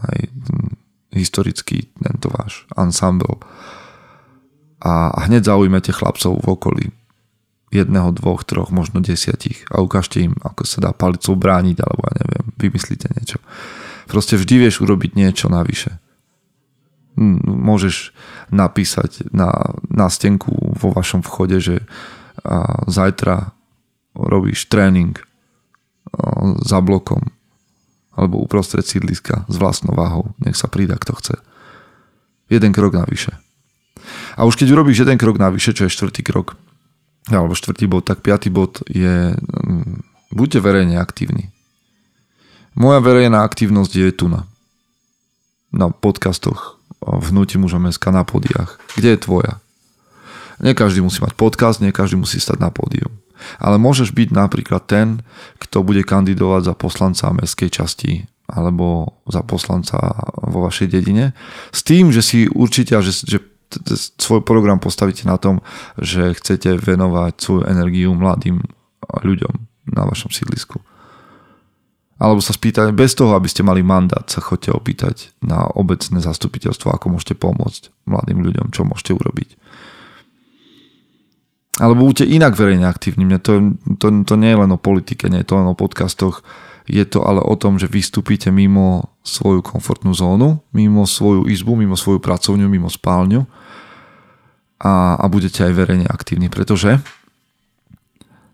Aj 0.04 0.19
historický 1.15 1.89
tento 1.98 2.30
váš 2.30 2.67
ensemble 2.78 3.41
a 4.79 5.11
hneď 5.27 5.51
zaujmete 5.51 5.91
chlapcov 5.91 6.39
v 6.39 6.47
okolí 6.47 6.85
jedného, 7.69 8.09
dvoch, 8.15 8.41
troch, 8.41 8.73
možno 8.73 8.99
desiatich 8.99 9.61
a 9.69 9.83
ukážte 9.83 10.25
im, 10.25 10.33
ako 10.41 10.65
sa 10.65 10.81
dá 10.81 10.91
palicou 10.91 11.37
brániť, 11.37 11.77
alebo 11.85 12.01
ja 12.09 12.13
neviem, 12.25 12.45
vymyslíte 12.57 13.07
niečo. 13.13 13.37
Proste 14.09 14.41
vždy 14.41 14.55
vieš 14.65 14.81
urobiť 14.81 15.13
niečo 15.13 15.53
navyše. 15.53 16.01
Hm, 17.13 17.45
môžeš 17.45 18.09
napísať 18.49 19.29
na, 19.29 19.53
na 19.85 20.09
stenku 20.09 20.49
vo 20.73 20.89
vašom 20.89 21.21
vchode, 21.21 21.61
že 21.61 21.75
a, 22.41 22.87
zajtra 22.89 23.53
robíš 24.17 24.65
tréning 24.65 25.13
za 26.65 26.81
blokom 26.81 27.29
alebo 28.17 28.41
uprostred 28.41 28.83
sídliska 28.83 29.47
s 29.47 29.55
vlastnou 29.55 29.95
váhou. 29.95 30.35
Nech 30.43 30.59
sa 30.59 30.67
prída, 30.67 30.99
kto 30.99 31.15
chce. 31.15 31.35
Jeden 32.51 32.75
krok 32.75 32.97
navyše. 32.97 33.31
A 34.35 34.45
už 34.45 34.55
keď 34.59 34.73
urobíš 34.75 35.03
jeden 35.05 35.17
krok 35.19 35.39
navyše, 35.39 35.75
čo 35.75 35.85
je 35.85 35.93
štvrtý 35.93 36.21
krok, 36.25 36.55
alebo 37.29 37.53
štvrtý 37.53 37.85
bod, 37.85 38.07
tak 38.09 38.25
piatý 38.25 38.49
bod 38.49 38.81
je 38.89 39.35
mm, 39.38 40.33
buďte 40.33 40.59
verejne 40.62 40.97
aktívni. 40.97 41.53
Moja 42.77 43.01
verejná 43.01 43.43
aktívnosť 43.43 43.91
je 43.91 44.09
tu 44.13 44.25
na, 44.31 44.47
na 45.73 45.89
podcastoch 45.91 46.79
v 47.01 47.25
Hnutí 47.31 47.57
mužom 47.57 47.89
SK 47.89 48.12
na 48.13 48.23
podiach. 48.23 48.79
Kde 48.95 49.15
je 49.15 49.19
tvoja? 49.19 49.53
Nie 50.59 50.75
každý 50.75 50.99
musí 50.99 51.23
mať 51.23 51.39
podcast, 51.39 51.79
nie 51.79 51.95
každý 51.95 52.19
musí 52.19 52.38
stať 52.38 52.59
na 52.59 52.67
pódium. 52.69 53.15
Ale 53.55 53.79
môžeš 53.79 54.12
byť 54.12 54.35
napríklad 54.35 54.83
ten, 54.83 55.23
kto 55.63 55.88
bude 55.88 56.03
kandidovať 56.03 56.67
za 56.67 56.73
poslanca 56.75 57.31
mestskej 57.31 57.69
časti 57.71 58.27
alebo 58.49 59.15
za 59.29 59.45
poslanca 59.45 59.95
vo 60.43 60.65
vašej 60.67 60.89
dedine. 60.89 61.38
S 61.71 61.85
tým, 61.85 62.09
že 62.12 62.19
si 62.19 62.49
určite, 62.49 62.97
že, 62.99 63.13
že 63.23 63.39
svoj 64.17 64.41
program 64.41 64.82
postavíte 64.82 65.29
na 65.29 65.38
tom, 65.38 65.62
že 65.97 66.34
chcete 66.34 66.77
venovať 66.82 67.34
svoju 67.38 67.62
energiu 67.69 68.13
mladým 68.17 68.62
ľuďom 69.05 69.53
na 69.93 70.03
vašom 70.05 70.34
sídlisku. 70.34 70.82
Alebo 72.19 72.43
sa 72.43 72.51
spýtať, 72.51 72.91
bez 72.91 73.15
toho, 73.15 73.32
aby 73.32 73.47
ste 73.47 73.63
mali 73.63 73.79
mandát, 73.79 74.27
sa 74.27 74.43
chodte 74.43 74.75
opýtať 74.75 75.32
na 75.39 75.71
obecné 75.71 76.19
zastupiteľstvo, 76.19 76.91
ako 76.91 77.15
môžete 77.15 77.39
pomôcť 77.39 77.95
mladým 78.12 78.43
ľuďom, 78.43 78.75
čo 78.75 78.84
môžete 78.84 79.15
urobiť. 79.15 79.55
Alebo 81.79 82.12
buďte 82.12 82.27
inak 82.27 82.60
verejne 82.60 82.91
aktívni. 82.91 83.23
Mne 83.23 83.39
to, 83.39 83.79
to, 83.95 84.12
to 84.27 84.36
nie 84.36 84.51
je 84.51 84.60
len 84.60 84.71
o 84.75 84.75
politike, 84.75 85.32
nie 85.32 85.39
je 85.39 85.47
to 85.47 85.63
len 85.63 85.71
o 85.71 85.79
podcastoch. 85.79 86.43
Je 86.91 87.08
to 87.08 87.23
ale 87.23 87.39
o 87.39 87.55
tom, 87.55 87.79
že 87.79 87.88
vystúpite 87.88 88.51
mimo 88.51 89.15
svoju 89.23 89.63
komfortnú 89.63 90.12
zónu, 90.12 90.60
mimo 90.75 91.08
svoju 91.08 91.47
izbu, 91.47 91.79
mimo 91.79 91.95
svoju 91.95 92.19
pracovňu, 92.19 92.67
mimo 92.67 92.91
spálňu 92.91 93.47
a, 94.79 95.19
a 95.19 95.25
budete 95.27 95.67
aj 95.67 95.73
verejne 95.75 96.07
aktívni, 96.07 96.47
pretože 96.47 97.03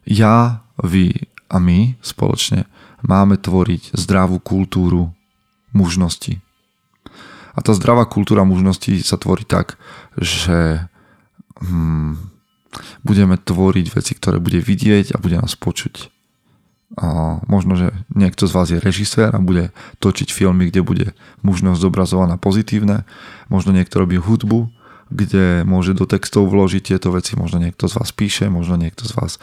ja, 0.06 0.66
vy 0.82 1.30
a 1.50 1.58
my 1.62 1.98
spoločne 2.02 2.66
máme 3.06 3.38
tvoriť 3.38 3.94
zdravú 3.94 4.42
kultúru 4.42 5.14
mužnosti. 5.72 6.42
A 7.56 7.64
tá 7.64 7.72
zdravá 7.72 8.04
kultúra 8.10 8.44
mužnosti 8.44 8.92
sa 9.06 9.16
tvorí 9.16 9.48
tak, 9.48 9.80
že 10.20 10.84
hmm, 11.62 12.20
budeme 13.06 13.40
tvoriť 13.40 13.86
veci, 13.94 14.14
ktoré 14.18 14.42
bude 14.42 14.60
vidieť 14.60 15.16
a 15.16 15.22
bude 15.22 15.40
nás 15.40 15.56
počuť. 15.56 16.12
A 16.96 17.40
možno, 17.48 17.76
že 17.76 17.92
niekto 18.12 18.48
z 18.48 18.56
vás 18.56 18.68
je 18.72 18.80
režisér 18.80 19.36
a 19.36 19.44
bude 19.44 19.72
točiť 20.00 20.32
filmy, 20.32 20.70
kde 20.70 20.82
bude 20.86 21.08
mužnosť 21.44 21.80
zobrazovaná 21.82 22.36
pozitívne. 22.40 23.04
Možno 23.52 23.76
niekto 23.76 24.00
robí 24.00 24.20
hudbu, 24.20 24.72
kde 25.16 25.64
môže 25.64 25.96
do 25.96 26.04
textov 26.04 26.52
vložiť 26.52 26.92
tieto 26.94 27.16
veci. 27.16 27.40
Možno 27.40 27.64
niekto 27.64 27.88
z 27.88 27.96
vás 27.96 28.12
píše, 28.12 28.52
možno 28.52 28.76
niekto 28.76 29.08
z 29.08 29.16
vás 29.16 29.40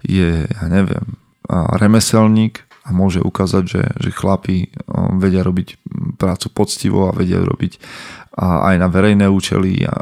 je, 0.00 0.48
ja 0.48 0.66
neviem, 0.72 1.20
remeselník 1.52 2.64
a 2.88 2.96
môže 2.96 3.20
ukázať, 3.20 3.64
že, 3.68 3.82
že 4.00 4.10
chlapi 4.16 4.72
vedia 5.20 5.44
robiť 5.44 5.76
prácu 6.16 6.48
poctivo 6.50 7.12
a 7.12 7.16
vedia 7.16 7.44
robiť 7.44 7.76
aj 8.40 8.74
na 8.80 8.88
verejné 8.88 9.28
účely 9.28 9.84
a 9.84 10.00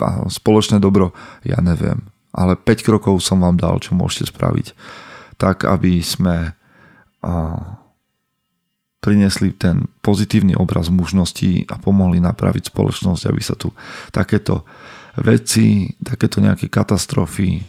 a 0.00 0.08
spoločné 0.28 0.80
dobro, 0.80 1.12
ja 1.44 1.60
neviem. 1.60 2.08
Ale 2.30 2.54
5 2.56 2.86
krokov 2.86 3.20
som 3.20 3.42
vám 3.42 3.58
dal, 3.58 3.82
čo 3.82 3.98
môžete 3.98 4.30
spraviť. 4.30 4.72
Tak, 5.36 5.66
aby 5.66 5.98
sme 6.00 6.54
priniesli 9.00 9.56
ten 9.56 9.88
pozitívny 10.04 10.52
obraz 10.54 10.92
mužnosti 10.92 11.64
a 11.72 11.80
pomohli 11.80 12.20
napraviť 12.20 12.68
spoločnosť, 12.68 13.22
aby 13.32 13.40
sa 13.40 13.56
tu 13.56 13.72
takéto 14.12 14.68
veci, 15.18 15.88
takéto 16.04 16.38
nejaké 16.44 16.68
katastrofy 16.68 17.64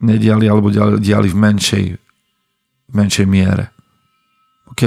nediali 0.00 0.48
alebo 0.48 0.72
diali 0.98 1.28
v 1.28 1.36
menšej, 1.36 1.86
v 2.88 2.94
menšej 2.96 3.26
miere. 3.28 3.70
OK? 4.72 4.82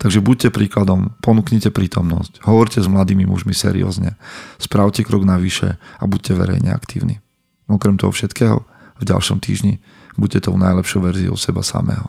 Takže 0.00 0.24
buďte 0.24 0.48
príkladom, 0.48 1.12
ponúknite 1.20 1.68
prítomnosť, 1.68 2.40
hovorte 2.48 2.80
s 2.80 2.88
mladými 2.88 3.28
mužmi 3.28 3.52
seriózne, 3.52 4.16
spravte 4.56 5.04
krok 5.04 5.28
navyše 5.28 5.76
a 5.76 6.04
buďte 6.08 6.40
verejne 6.40 6.72
aktívni. 6.72 7.20
Okrem 7.68 8.00
toho 8.00 8.08
všetkého, 8.08 8.64
v 8.96 9.04
ďalšom 9.04 9.44
týždni 9.44 9.76
buďte 10.16 10.48
tou 10.48 10.56
najlepšou 10.56 11.04
verziou 11.04 11.36
seba 11.36 11.60
samého. 11.60 12.08